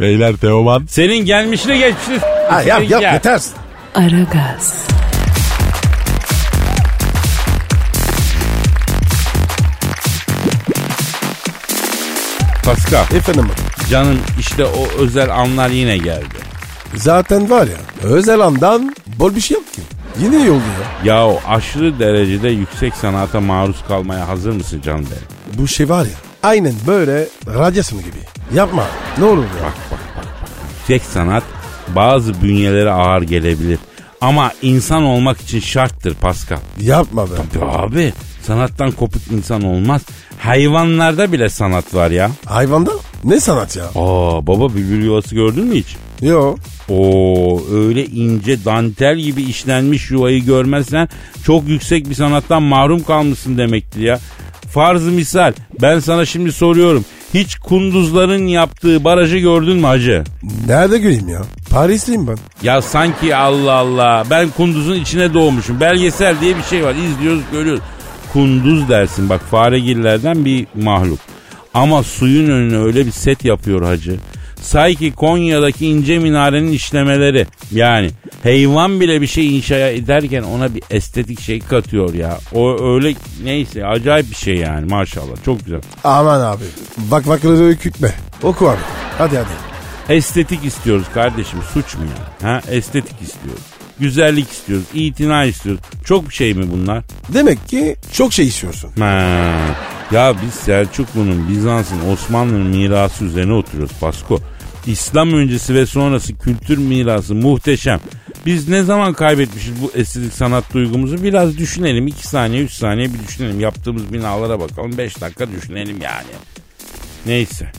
Beyler 0.00 0.36
Teoman 0.36 0.86
Senin 0.88 1.24
gelmişine 1.24 1.76
geçti. 1.78 2.18
Ha, 2.48 2.62
yap 2.62 2.90
yap 2.90 3.02
yeter. 3.02 3.40
Aragaz, 3.94 4.86
Pascal 12.64 13.16
Efendim 13.16 13.46
canım 13.90 14.18
işte 14.38 14.64
o 14.64 14.88
özel 14.98 15.30
anlar 15.34 15.68
yine 15.70 15.98
geldi. 15.98 16.34
Zaten 16.94 17.50
var 17.50 17.66
ya 17.66 17.78
özel 18.02 18.40
andan 18.40 18.96
bol 19.18 19.34
bir 19.36 19.40
şey 19.40 19.54
yok 19.54 19.72
ki. 19.72 19.80
Yine 20.20 20.36
iyi 20.36 20.50
oldu 20.50 20.62
ya. 21.04 21.14
Ya 21.14 21.32
aşırı 21.48 21.98
derecede 21.98 22.48
yüksek 22.48 22.94
sanata 22.94 23.40
maruz 23.40 23.76
kalmaya 23.88 24.28
hazır 24.28 24.52
mısın 24.52 24.80
canım 24.84 25.06
benim? 25.10 25.58
Bu 25.62 25.68
şey 25.68 25.88
var 25.88 26.04
ya 26.04 26.10
aynen 26.42 26.74
böyle 26.86 27.28
radyasyon 27.46 28.00
gibi. 28.00 28.16
Yapma 28.54 28.84
ne 29.18 29.24
olur 29.24 29.42
ya. 29.44 29.72
Yüksek 30.78 31.02
sanat 31.02 31.42
bazı 31.88 32.42
bünyelere 32.42 32.90
ağır 32.90 33.22
gelebilir. 33.22 33.78
Ama 34.20 34.52
insan 34.62 35.02
olmak 35.02 35.40
için 35.40 35.60
şarttır 35.60 36.14
Pascal. 36.14 36.58
Yapma 36.80 37.26
be. 37.26 37.34
Abi 37.66 38.12
sanattan 38.42 38.90
kopuk 38.90 39.22
insan 39.30 39.62
olmaz. 39.62 40.02
Hayvanlarda 40.38 41.32
bile 41.32 41.48
sanat 41.48 41.94
var 41.94 42.10
ya. 42.10 42.30
Hayvanda 42.46 42.90
ne 43.24 43.40
sanat 43.40 43.76
ya? 43.76 43.84
Aa 43.84 44.46
baba 44.46 44.74
bülbül 44.74 45.04
yuvası 45.04 45.34
gördün 45.34 45.64
mü 45.64 45.74
hiç? 45.74 45.96
Yo. 46.22 46.56
Oo 46.88 47.60
öyle 47.72 48.06
ince 48.06 48.64
dantel 48.64 49.18
gibi 49.18 49.42
işlenmiş 49.42 50.10
yuvayı 50.10 50.44
görmezsen 50.44 51.08
çok 51.44 51.68
yüksek 51.68 52.08
bir 52.10 52.14
sanattan 52.14 52.62
mahrum 52.62 53.02
kalmışsın 53.02 53.58
demektir 53.58 54.00
ya. 54.00 54.18
Farz 54.70 55.04
misal 55.04 55.52
ben 55.82 55.98
sana 55.98 56.24
şimdi 56.24 56.52
soruyorum. 56.52 57.04
Hiç 57.34 57.56
kunduzların 57.56 58.46
yaptığı 58.46 59.04
barajı 59.04 59.38
gördün 59.38 59.76
mü 59.76 59.86
hacı? 59.86 60.24
Nerede 60.66 60.98
göreyim 60.98 61.28
ya? 61.28 61.42
Parisliyim 61.70 62.26
ben. 62.26 62.38
Ya 62.62 62.82
sanki 62.82 63.36
Allah 63.36 63.72
Allah 63.72 64.24
ben 64.30 64.48
kunduzun 64.48 64.94
içine 64.94 65.34
doğmuşum. 65.34 65.80
Belgesel 65.80 66.40
diye 66.40 66.56
bir 66.56 66.62
şey 66.62 66.84
var 66.84 66.94
izliyoruz 66.94 67.42
görüyoruz. 67.52 67.82
Kunduz 68.32 68.88
dersin 68.88 69.28
bak 69.28 69.40
faregillerden 69.50 70.44
bir 70.44 70.66
mahluk. 70.74 71.18
Ama 71.74 72.02
suyun 72.02 72.50
önüne 72.50 72.76
öyle 72.78 73.06
bir 73.06 73.10
set 73.10 73.44
yapıyor 73.44 73.82
hacı. 73.82 74.16
Say 74.62 74.94
ki 74.94 75.12
Konya'daki 75.12 75.86
ince 75.86 76.18
minarenin 76.18 76.72
işlemeleri. 76.72 77.46
Yani 77.72 78.10
hayvan 78.42 79.00
bile 79.00 79.20
bir 79.20 79.26
şey 79.26 79.56
inşa 79.56 79.76
ederken 79.88 80.42
ona 80.42 80.74
bir 80.74 80.82
estetik 80.90 81.40
şey 81.40 81.60
katıyor 81.60 82.14
ya. 82.14 82.38
O 82.54 82.84
öyle 82.94 83.14
neyse 83.44 83.86
acayip 83.86 84.30
bir 84.30 84.36
şey 84.36 84.56
yani 84.56 84.86
maşallah 84.86 85.44
çok 85.44 85.64
güzel. 85.64 85.80
Aman 86.04 86.40
abi. 86.40 86.64
Bak 86.96 87.28
bakları 87.28 87.56
ürkütme. 87.56 88.14
Oku 88.42 88.68
abi. 88.68 88.78
Hadi 89.18 89.36
hadi. 89.36 89.48
Estetik 90.16 90.64
istiyoruz 90.64 91.06
kardeşim 91.14 91.58
suç 91.74 91.94
mu 91.94 92.02
ya? 92.04 92.48
Ha 92.48 92.60
estetik 92.70 93.22
istiyoruz. 93.22 93.62
Güzellik 94.00 94.50
istiyoruz, 94.52 94.86
itina 94.94 95.44
istiyoruz. 95.44 95.82
Çok 96.04 96.28
bir 96.28 96.34
şey 96.34 96.54
mi 96.54 96.64
bunlar? 96.72 97.04
Demek 97.28 97.68
ki 97.68 97.96
çok 98.12 98.32
şey 98.32 98.46
istiyorsun. 98.46 98.90
Ha. 98.98 99.54
Ya 100.12 100.34
biz 100.46 100.54
Selçuklu'nun, 100.54 101.48
Bizans'ın, 101.48 102.10
Osmanlı'nın 102.12 102.66
mirası 102.66 103.24
üzerine 103.24 103.52
oturuyoruz 103.52 103.92
Pasko. 104.00 104.40
İslam 104.86 105.32
öncesi 105.32 105.74
ve 105.74 105.86
sonrası 105.86 106.38
kültür 106.38 106.78
mirası 106.78 107.34
muhteşem. 107.34 108.00
Biz 108.46 108.68
ne 108.68 108.82
zaman 108.82 109.12
kaybetmişiz 109.12 109.82
bu 109.82 109.92
estetik 109.94 110.32
sanat 110.32 110.74
duygumuzu 110.74 111.22
biraz 111.24 111.58
düşünelim. 111.58 112.06
2 112.06 112.28
saniye 112.28 112.62
3 112.62 112.72
saniye 112.72 113.14
bir 113.14 113.18
düşünelim. 113.28 113.60
Yaptığımız 113.60 114.12
binalara 114.12 114.60
bakalım 114.60 114.98
5 114.98 115.20
dakika 115.20 115.50
düşünelim 115.50 116.00
yani. 116.00 116.28
Neyse. 117.26 117.72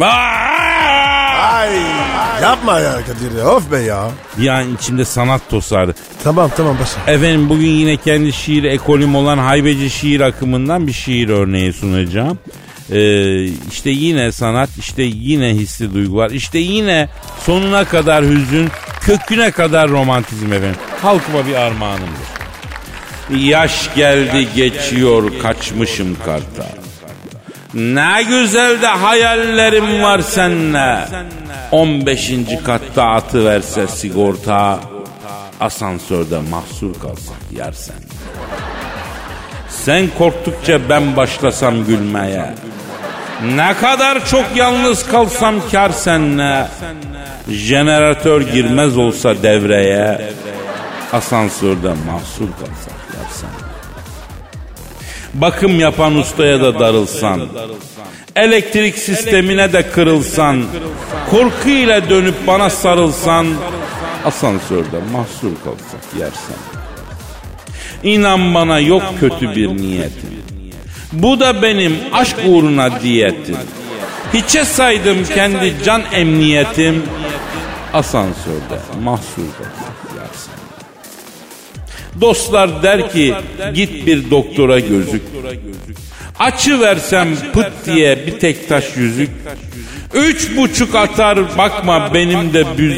Ay 0.00 1.72
yapma 2.42 2.80
ya 2.80 2.92
Kadir. 2.92 3.44
Of 3.44 3.72
be 3.72 3.78
ya. 3.78 4.10
Bir 4.38 4.48
an 4.48 4.74
içimde 4.74 5.04
sanat 5.04 5.50
tosardı. 5.50 5.94
Tamam 6.24 6.50
tamam 6.56 6.76
başla. 6.80 7.12
Efendim 7.12 7.48
bugün 7.48 7.68
yine 7.68 7.96
kendi 7.96 8.32
şiir 8.32 8.64
ekolüm 8.64 9.14
olan 9.14 9.38
haybeci 9.38 9.90
şiir 9.90 10.20
akımından 10.20 10.86
bir 10.86 10.92
şiir 10.92 11.28
örneği 11.28 11.72
sunacağım. 11.72 12.38
Ee, 12.92 13.44
işte 13.44 13.90
yine 13.90 14.32
sanat, 14.32 14.70
işte 14.78 15.02
yine 15.02 15.48
hissi 15.48 15.94
duygular, 15.94 16.30
işte 16.30 16.58
yine 16.58 17.08
sonuna 17.46 17.84
kadar 17.84 18.24
hüzün, 18.24 18.68
köküne 19.00 19.50
kadar 19.50 19.90
romantizm 19.90 20.52
efendim. 20.52 20.80
Halkıma 21.02 21.46
bir 21.46 21.54
armağanımdır. 21.54 22.28
Yaş 23.36 23.94
geldi 23.94 24.48
geçiyor 24.56 25.32
kaçmışım 25.42 26.16
karta. 26.24 26.77
Ne 27.74 28.22
güzel 28.28 28.82
de 28.82 28.86
hayallerim 28.86 30.02
var 30.02 30.20
seninle. 30.20 31.08
15. 31.70 32.32
katta 32.66 33.04
atı 33.04 33.44
verse 33.44 33.86
sigorta. 33.86 34.80
Asansörde 35.60 36.38
mahsur 36.50 36.94
kalsak 36.94 37.36
yersen. 37.56 37.96
Sen 39.68 40.08
korktukça 40.18 40.88
ben 40.88 41.16
başlasam 41.16 41.84
gülmeye. 41.84 42.54
Ne 43.54 43.74
kadar 43.80 44.26
çok 44.26 44.44
yalnız 44.56 45.06
kalsam 45.06 45.54
kar 45.72 45.90
senle. 45.90 46.66
Jeneratör 47.48 48.40
girmez 48.40 48.96
olsa 48.96 49.42
devreye. 49.42 50.30
Asansörde 51.12 51.88
mahsur 51.88 52.48
kalsak 52.60 52.98
yersen. 53.16 53.50
Bakım 55.40 55.80
yapan 55.80 56.14
ustaya 56.14 56.60
da 56.60 56.80
darılsan. 56.80 57.48
Elektrik 58.36 58.98
sistemine 58.98 59.72
de 59.72 59.90
kırılsan. 59.90 60.64
Korkuyla 61.30 62.10
dönüp 62.10 62.46
bana 62.46 62.70
sarılsan. 62.70 63.46
Asansörde 64.24 64.98
mahsur 65.12 65.52
kalsak 65.64 66.04
yersen. 66.18 66.56
İnan 68.02 68.54
bana 68.54 68.80
yok 68.80 69.02
kötü 69.20 69.56
bir 69.56 69.68
niyetim. 69.68 70.30
Bu 71.12 71.40
da 71.40 71.62
benim 71.62 71.98
aşk 72.12 72.36
uğruna 72.46 73.00
diyetim. 73.00 73.56
Hiçe 74.34 74.64
saydım 74.64 75.24
kendi 75.34 75.74
can 75.84 76.02
emniyetim. 76.12 77.02
Asansörde 77.94 78.78
mahsur 79.02 79.48
kalsak 79.58 80.16
yersen. 80.16 80.57
Dostlar 82.20 82.82
der 82.82 83.12
ki 83.12 83.34
git 83.74 84.06
bir 84.06 84.30
doktora 84.30 84.80
gözük. 84.80 85.22
Açı 86.38 86.80
versem 86.80 87.28
pıt 87.52 87.72
diye 87.86 88.26
bir 88.26 88.38
tek 88.40 88.68
taş 88.68 88.96
yüzük. 88.96 89.30
Üç 90.14 90.56
buçuk 90.56 90.94
atar 90.94 91.58
bakma 91.58 92.14
benim 92.14 92.52
de 92.52 92.78
büz, 92.78 92.96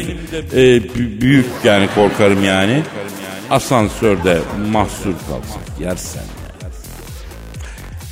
e, 0.53 0.77
bü- 0.77 1.21
büyük 1.21 1.45
yani 1.63 1.87
korkarım 1.95 2.43
yani. 2.43 2.83
Asansörde 3.49 4.39
mahsur 4.71 5.13
kalsak 5.13 5.79
yersen. 5.79 6.23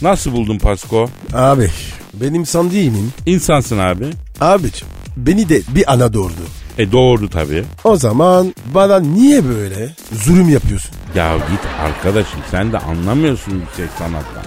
Nasıl 0.02 0.32
buldun 0.32 0.58
Pasko? 0.58 1.10
Abi 1.34 1.72
benim 2.14 2.46
san 2.46 2.72
değilim. 2.72 3.14
İnsansın 3.26 3.80
abi. 3.80 4.06
Abicim 4.42 4.88
beni 5.18 5.50
de 5.50 5.62
bir 5.76 5.94
ana 5.94 6.14
doğurdu. 6.14 6.42
E 6.80 6.92
doğru 6.92 7.30
tabii. 7.30 7.64
O 7.84 7.96
zaman 7.96 8.56
bana 8.74 9.00
niye 9.00 9.46
böyle 9.46 9.90
zulüm 10.12 10.50
yapıyorsun? 10.50 10.92
Ya 11.16 11.36
git 11.38 11.60
arkadaşım 11.82 12.40
sen 12.52 12.72
de 12.72 12.78
anlamıyorsun 12.80 13.52
yüksek 13.52 13.90
sanattan. 14.00 14.44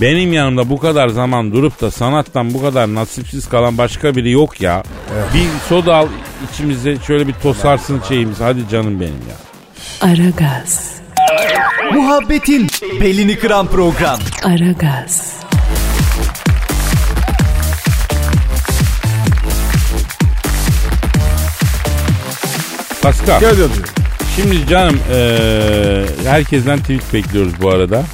Benim 0.00 0.32
yanımda 0.32 0.70
bu 0.70 0.78
kadar 0.78 1.08
zaman 1.08 1.52
durup 1.52 1.80
da 1.80 1.90
sanattan 1.90 2.54
bu 2.54 2.62
kadar 2.62 2.94
nasipsiz 2.94 3.48
kalan 3.48 3.78
başka 3.78 4.16
biri 4.16 4.30
yok 4.30 4.60
ya. 4.60 4.82
Bir 5.34 5.46
soda 5.68 5.96
al 5.96 6.06
içimize 6.52 6.96
şöyle 7.06 7.28
bir 7.28 7.32
tosarsın 7.32 8.00
şeyimiz. 8.08 8.40
Hadi 8.40 8.68
canım 8.68 9.00
benim 9.00 9.12
ya. 9.30 9.36
Aragaz, 10.00 10.94
Muhabbetin 11.94 12.66
belini 13.00 13.38
kıran 13.38 13.66
program. 13.66 14.18
Aragaz, 14.44 15.39
Pascal. 23.10 23.40
Gel 23.40 23.56
diyor. 23.56 23.68
Şimdi 24.36 24.66
canım 24.66 24.98
eee, 25.12 26.04
herkesten 26.24 26.78
tweet 26.78 27.12
bekliyoruz 27.14 27.52
bu 27.62 27.70
arada. 27.70 28.04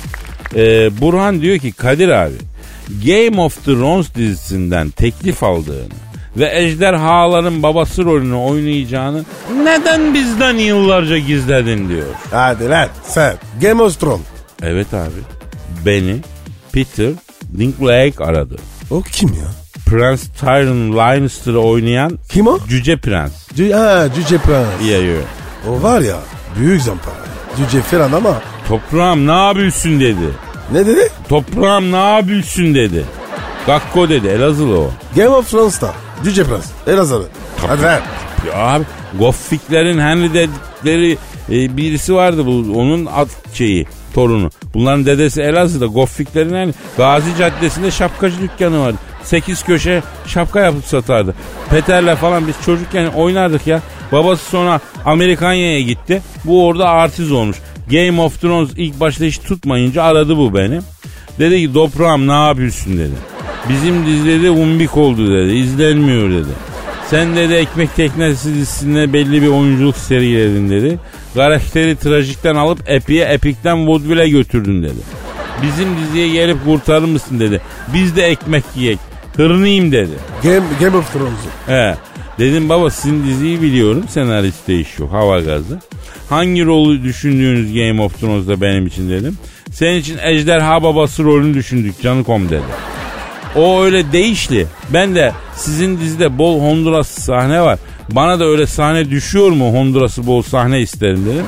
Eee, 0.55 0.91
Burhan 1.01 1.41
diyor 1.41 1.59
ki 1.59 1.73
Kadir 1.73 2.09
abi 2.09 2.35
Game 3.05 3.41
of 3.41 3.65
Thrones 3.65 4.15
dizisinden 4.15 4.91
teklif 4.91 5.43
aldığını 5.43 5.85
ve 6.37 6.51
ejderhaların 6.63 7.63
babası 7.63 8.05
rolünü 8.05 8.35
oynayacağını 8.35 9.25
neden 9.65 10.15
bizden 10.15 10.55
yıllarca 10.55 11.19
gizledin 11.19 11.89
diyor. 11.89 12.07
Hadi 12.31 12.69
lan 12.69 12.89
sen 13.09 13.35
Game 13.63 13.83
of 13.83 14.01
Thrones. 14.01 14.27
Evet 14.63 14.95
abi. 14.95 15.21
Beni 15.87 16.17
Peter 16.73 17.11
Dinklage 17.59 18.25
aradı. 18.25 18.57
O 18.91 19.03
kim 19.03 19.29
ya? 19.29 19.66
Prince 19.87 20.23
Tyrion 20.41 20.97
Lannister'ı 20.97 21.59
oynayan 21.61 22.19
Kim 22.29 22.47
o? 22.47 22.59
Cüce 22.69 22.97
Prens. 22.97 23.33
C 23.55 23.73
ha, 23.73 24.09
Cüce 24.15 24.39
Prens. 24.39 24.67
Yeah, 24.87 25.05
yeah. 25.05 25.23
O 25.69 25.83
var 25.83 26.01
ya 26.01 26.17
büyük 26.59 26.83
zampara. 26.83 27.15
Cüce 27.57 27.83
falan 27.83 28.13
ama 28.13 28.43
Toprağım 28.69 29.27
ne 29.27 29.47
yapıyorsun 29.47 30.01
dedi. 30.01 30.31
ne 30.73 30.87
dedi? 30.87 31.09
Toprağım 31.29 31.93
ne 31.93 32.15
yapıyorsun 32.15 32.75
dedi. 32.75 33.05
Gakko 33.67 34.09
dedi 34.09 34.27
Elazığlı 34.29 34.79
o. 34.81 34.91
Game 35.17 35.29
of 35.29 35.51
Thrones'ta 35.51 35.95
Cüce 36.25 36.45
Prens. 36.45 36.67
Elazığlı. 36.87 37.27
Hadi. 37.67 37.83
Ya 37.83 38.03
abi 38.55 38.85
Goffiklerin 39.19 39.99
Henry 39.99 40.35
dedikleri 40.35 41.19
e, 41.51 41.77
birisi 41.77 42.15
vardı 42.15 42.47
bu 42.47 42.79
onun 42.81 43.07
at 43.07 43.29
şeyi 43.55 43.87
torunu. 44.15 44.51
Bunların 44.75 45.07
dedesi 45.07 45.43
Elazığ'da 45.43 45.87
Goffiklerin 45.87 46.53
hani 46.55 46.75
Gazi 46.97 47.37
Caddesi'nde 47.39 47.91
şapkacı 47.91 48.41
dükkanı 48.41 48.81
vardı. 48.81 48.97
Sekiz 49.27 49.65
köşe 49.65 50.03
şapka 50.27 50.61
yapıp 50.61 50.85
satardı. 50.85 51.35
Peter'le 51.71 52.17
falan 52.17 52.49
biz 52.49 52.55
çocukken 52.65 53.07
oynardık 53.07 53.67
ya. 53.67 53.81
Babası 54.13 54.45
sonra 54.45 54.81
Amerikanya'ya 55.05 55.81
gitti. 55.81 56.23
Bu 56.45 56.67
orada 56.67 56.89
artist 56.89 57.33
olmuş. 57.33 57.57
Game 57.91 58.21
of 58.21 58.41
Thrones 58.41 58.71
ilk 58.77 59.01
başta 59.01 59.25
hiç 59.25 59.39
tutmayınca 59.39 60.03
aradı 60.03 60.37
bu 60.37 60.55
beni. 60.55 60.81
Dedi 61.39 61.67
ki 61.67 61.75
Doprağım 61.75 62.29
ne 62.29 62.47
yapıyorsun 62.47 62.99
dedi. 62.99 63.15
Bizim 63.69 64.07
dizide 64.07 64.51
umbik 64.51 64.97
oldu 64.97 65.35
dedi. 65.35 65.53
İzlenmiyor 65.53 66.31
dedi. 66.31 66.51
Sen 67.11 67.37
dedi 67.37 67.55
ekmek 67.55 67.97
teknesi 67.97 68.55
dizisinde 68.55 69.13
belli 69.13 69.43
bir 69.43 69.49
oyunculuk 69.49 69.97
seriledin 69.97 70.71
dedi. 70.71 70.99
Karakteri 71.35 71.97
trajikten 71.97 72.55
alıp 72.55 72.79
epiye 72.87 73.25
epikten 73.25 73.87
vodvile 73.87 74.29
götürdün 74.29 74.83
dedi. 74.83 75.01
Bizim 75.63 75.89
diziye 75.99 76.29
gelip 76.29 76.65
kurtarır 76.65 77.05
mısın 77.05 77.41
dedi. 77.41 77.61
Biz 77.95 78.17
de 78.17 78.23
ekmek 78.23 78.65
yiyek. 78.77 78.99
Hırnıyım 79.37 79.93
dedi. 79.93 80.13
Game, 80.43 80.67
Game 80.81 80.97
of 80.97 81.13
Thrones'u. 81.13 81.73
He. 81.73 81.95
Dedim 82.39 82.69
baba 82.69 82.91
sizin 82.91 83.27
diziyi 83.27 83.63
biliyorum. 83.63 84.05
Senarist 84.09 84.69
değişiyor. 84.69 85.09
Hava 85.09 85.41
gazı. 85.41 85.81
Hangi 86.29 86.65
rolü 86.65 87.03
düşündüğünüz 87.03 87.75
Game 87.75 88.03
of 88.03 88.21
Thrones'da 88.21 88.61
benim 88.61 88.87
için 88.87 89.11
dedim. 89.11 89.39
Senin 89.71 89.97
için 90.01 90.19
ejderha 90.23 90.83
babası 90.83 91.25
rolünü 91.25 91.55
düşündük 91.55 92.03
canıkom 92.03 92.49
dedi. 92.49 92.63
O 93.57 93.83
öyle 93.83 94.13
değişti. 94.13 94.67
Ben 94.93 95.15
de 95.15 95.33
sizin 95.55 96.01
dizide 96.01 96.39
bol 96.39 96.61
Honduras 96.61 97.09
sahne 97.09 97.61
var. 97.61 97.79
Bana 98.11 98.41
da 98.41 98.45
öyle 98.45 98.67
sahne 98.67 99.11
düşüyor 99.11 99.51
mu 99.51 99.73
Honduras'ı 99.73 100.27
bol 100.27 100.43
sahne 100.43 100.81
isterim 100.81 101.27
dedim. 101.27 101.45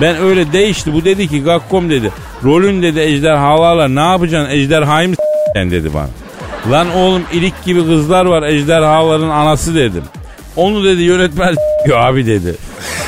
Ben 0.00 0.16
öyle 0.16 0.52
değişti. 0.52 0.92
Bu 0.94 1.04
dedi 1.04 1.28
ki 1.28 1.42
Gakkom 1.42 1.90
dedi. 1.90 2.10
Rolün 2.44 2.82
dedi 2.82 3.00
ejderhalarla 3.00 3.88
ne 3.88 4.00
yapacaksın 4.00 4.54
ejderhayı 4.54 5.08
mı 5.08 5.14
s**eceksin?" 5.14 5.70
dedi 5.70 5.94
bana. 5.94 6.08
Lan 6.70 6.90
oğlum 6.96 7.22
ilik 7.32 7.64
gibi 7.64 7.86
kızlar 7.86 8.24
var 8.24 8.42
ejderhaların 8.42 9.28
anası 9.28 9.74
dedim. 9.74 10.04
Onu 10.56 10.84
dedi 10.84 11.02
yönetmen 11.02 11.54
abi 11.96 12.26
dedi. 12.26 12.54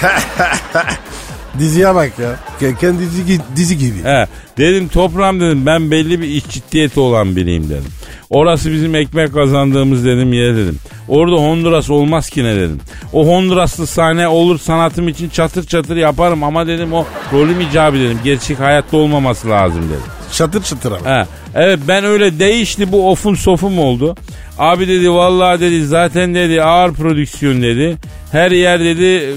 Diziye 1.58 1.94
bak 1.94 2.12
ya. 2.18 2.36
Ke- 2.60 2.78
Kendi 2.78 3.00
dizi, 3.00 3.40
dizi 3.56 3.78
gibi. 3.78 4.04
He, 4.04 4.26
dedim 4.58 4.88
toprağım 4.88 5.40
dedim 5.40 5.66
ben 5.66 5.90
belli 5.90 6.20
bir 6.20 6.28
iş 6.28 6.44
ciddiyeti 6.48 7.00
olan 7.00 7.36
biriyim 7.36 7.70
dedim. 7.70 7.84
Orası 8.30 8.72
bizim 8.72 8.94
ekmek 8.94 9.34
kazandığımız 9.34 10.04
dedim 10.04 10.32
yer 10.32 10.56
dedim. 10.56 10.78
Orada 11.08 11.36
Honduras 11.36 11.90
olmaz 11.90 12.30
ki 12.30 12.44
ne 12.44 12.56
dedim. 12.56 12.80
O 13.12 13.26
Honduraslı 13.26 13.86
sahne 13.86 14.28
olur 14.28 14.58
sanatım 14.58 15.08
için 15.08 15.28
çatır 15.28 15.66
çatır 15.66 15.96
yaparım 15.96 16.44
ama 16.44 16.66
dedim 16.66 16.92
o 16.92 17.06
rolüm 17.32 17.60
icabı 17.60 17.96
dedim. 17.98 18.18
Gerçek 18.24 18.60
hayatta 18.60 18.96
olmaması 18.96 19.50
lazım 19.50 19.82
dedim. 19.88 20.12
Çatır 20.32 20.62
çatır 20.62 20.92
ama. 20.92 21.10
Ha, 21.10 21.26
evet 21.54 21.78
ben 21.88 22.04
öyle 22.04 22.38
değişti 22.38 22.92
bu 22.92 23.10
ofun 23.10 23.34
sofum 23.34 23.78
oldu. 23.78 24.16
Abi 24.58 24.88
dedi 24.88 25.10
vallahi 25.10 25.60
dedi 25.60 25.86
zaten 25.86 26.34
dedi 26.34 26.62
ağır 26.62 26.92
prodüksiyon 26.92 27.62
dedi. 27.62 27.96
Her 28.32 28.50
yer 28.50 28.80
dedi 28.80 29.34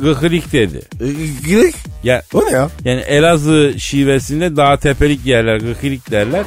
gıkırık 0.00 0.52
dedi. 0.52 0.80
E, 1.00 1.06
Girek. 1.48 1.74
Ya 2.04 2.22
O 2.34 2.44
ne 2.46 2.50
ya? 2.50 2.68
yani 2.84 3.00
Elazığ 3.00 3.74
şivesinde 3.78 4.56
dağ 4.56 4.76
tepelik 4.76 5.26
yerler, 5.26 5.56
gıkırık 5.56 6.10
derler. 6.10 6.42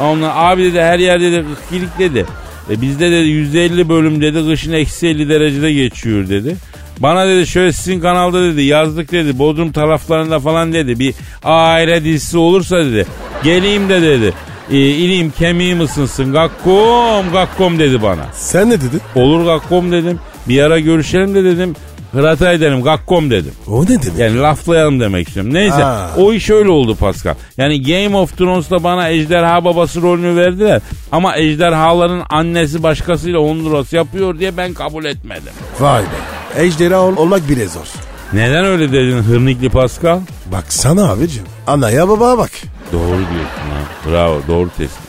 Ondan 0.00 0.32
abi 0.34 0.64
dedi 0.64 0.80
her 0.80 0.98
yerde 0.98 1.32
de 1.32 1.40
gıkırık 1.40 1.98
dedi. 1.98 2.26
E 2.70 2.80
bizde 2.80 3.10
dedi 3.10 3.28
%50 3.28 3.88
bölüm 3.88 4.20
dedi 4.20 4.46
kışın 4.48 4.72
eksi 4.72 5.06
50 5.06 5.28
derecede 5.28 5.72
geçiyor 5.72 6.28
dedi. 6.28 6.56
Bana 6.98 7.26
dedi 7.28 7.46
şöyle 7.46 7.72
sizin 7.72 8.00
kanalda 8.00 8.42
dedi 8.42 8.62
yazdık 8.62 9.12
dedi 9.12 9.38
Bodrum 9.38 9.72
taraflarında 9.72 10.40
falan 10.40 10.72
dedi 10.72 10.98
bir 10.98 11.14
aile 11.44 12.04
dizisi 12.04 12.38
olursa 12.38 12.78
dedi 12.84 13.06
geleyim 13.44 13.88
de 13.88 14.02
dedi 14.02 14.32
e, 14.70 14.76
iliğim 14.76 15.30
kemiğim 15.30 15.80
ısınsın 15.80 16.32
gakkom 16.32 17.32
gakkom 17.32 17.78
dedi 17.78 18.02
bana. 18.02 18.26
Sen 18.32 18.70
ne 18.70 18.80
dedin? 18.80 19.00
Olur 19.14 19.44
gakkom 19.44 19.92
dedim 19.92 20.18
bir 20.48 20.62
ara 20.62 20.78
görüşelim 20.78 21.34
de 21.34 21.44
dedim 21.44 21.74
hırata 22.12 22.52
edelim 22.52 22.82
gakkom 22.82 23.30
dedim. 23.30 23.52
O 23.68 23.84
ne 23.84 23.88
demek? 23.88 24.18
Yani 24.18 24.38
laflayalım 24.38 25.00
demek 25.00 25.28
istiyorum. 25.28 25.54
Neyse 25.54 25.82
Ha. 25.82 26.10
o 26.18 26.32
iş 26.32 26.50
öyle 26.50 26.68
oldu 26.68 26.94
Pascal. 26.96 27.34
Yani 27.56 27.82
Game 27.82 28.16
of 28.16 28.38
Thrones'ta 28.38 28.84
bana 28.84 29.08
ejderha 29.08 29.64
babası 29.64 30.02
rolünü 30.02 30.36
verdiler. 30.36 30.80
Ama 31.12 31.36
ejderhaların 31.36 32.22
annesi 32.30 32.82
başkasıyla 32.82 33.38
Honduras 33.40 33.92
yapıyor 33.92 34.38
diye 34.38 34.56
ben 34.56 34.74
kabul 34.74 35.04
etmedim. 35.04 35.52
Vay 35.80 36.02
be. 36.02 36.62
Ejderha 36.62 37.00
ol- 37.00 37.16
olmak 37.16 37.48
bile 37.48 37.66
zor. 37.68 37.86
Neden 38.32 38.64
öyle 38.64 38.92
dedin 38.92 39.22
hırnikli 39.22 39.68
Pascal? 39.70 40.20
Baksana 40.52 41.10
abicim. 41.10 41.42
Anaya 41.66 42.08
babaya 42.08 42.38
bak. 42.38 42.50
Doğru 42.92 43.08
diyorsun 43.08 43.70
ha. 43.72 44.10
Bravo 44.10 44.40
doğru 44.48 44.68
tespit. 44.68 45.02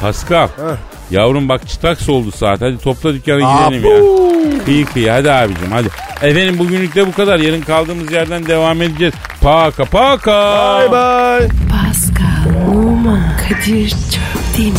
Pascal. 0.00 0.46
Heh. 0.48 0.76
Yavrum 1.12 1.48
bak 1.48 1.68
çıtaks 1.68 2.08
oldu 2.08 2.32
saat. 2.32 2.60
Hadi 2.60 2.78
topla 2.78 3.14
dükkanı 3.14 3.38
gidelim 3.38 3.84
ya. 3.90 4.64
Kıyı 4.64 4.86
kıyı 4.86 5.10
hadi 5.10 5.32
abicim 5.32 5.70
hadi. 5.72 5.88
Efendim 6.22 6.58
bugünlük 6.58 6.94
de 6.94 7.06
bu 7.06 7.12
kadar. 7.12 7.38
Yarın 7.38 7.60
kaldığımız 7.60 8.12
yerden 8.12 8.46
devam 8.46 8.82
edeceğiz. 8.82 9.14
Paka 9.40 9.84
paka. 9.84 10.78
Bye 10.80 10.90
bye. 10.92 11.48
Pascal, 11.70 12.68
Oman, 12.76 13.22
Kadir 13.48 13.88
çok 13.90 14.58
değil 14.58 14.72
mi? 14.72 14.78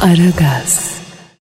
Aragaz. 0.00 0.89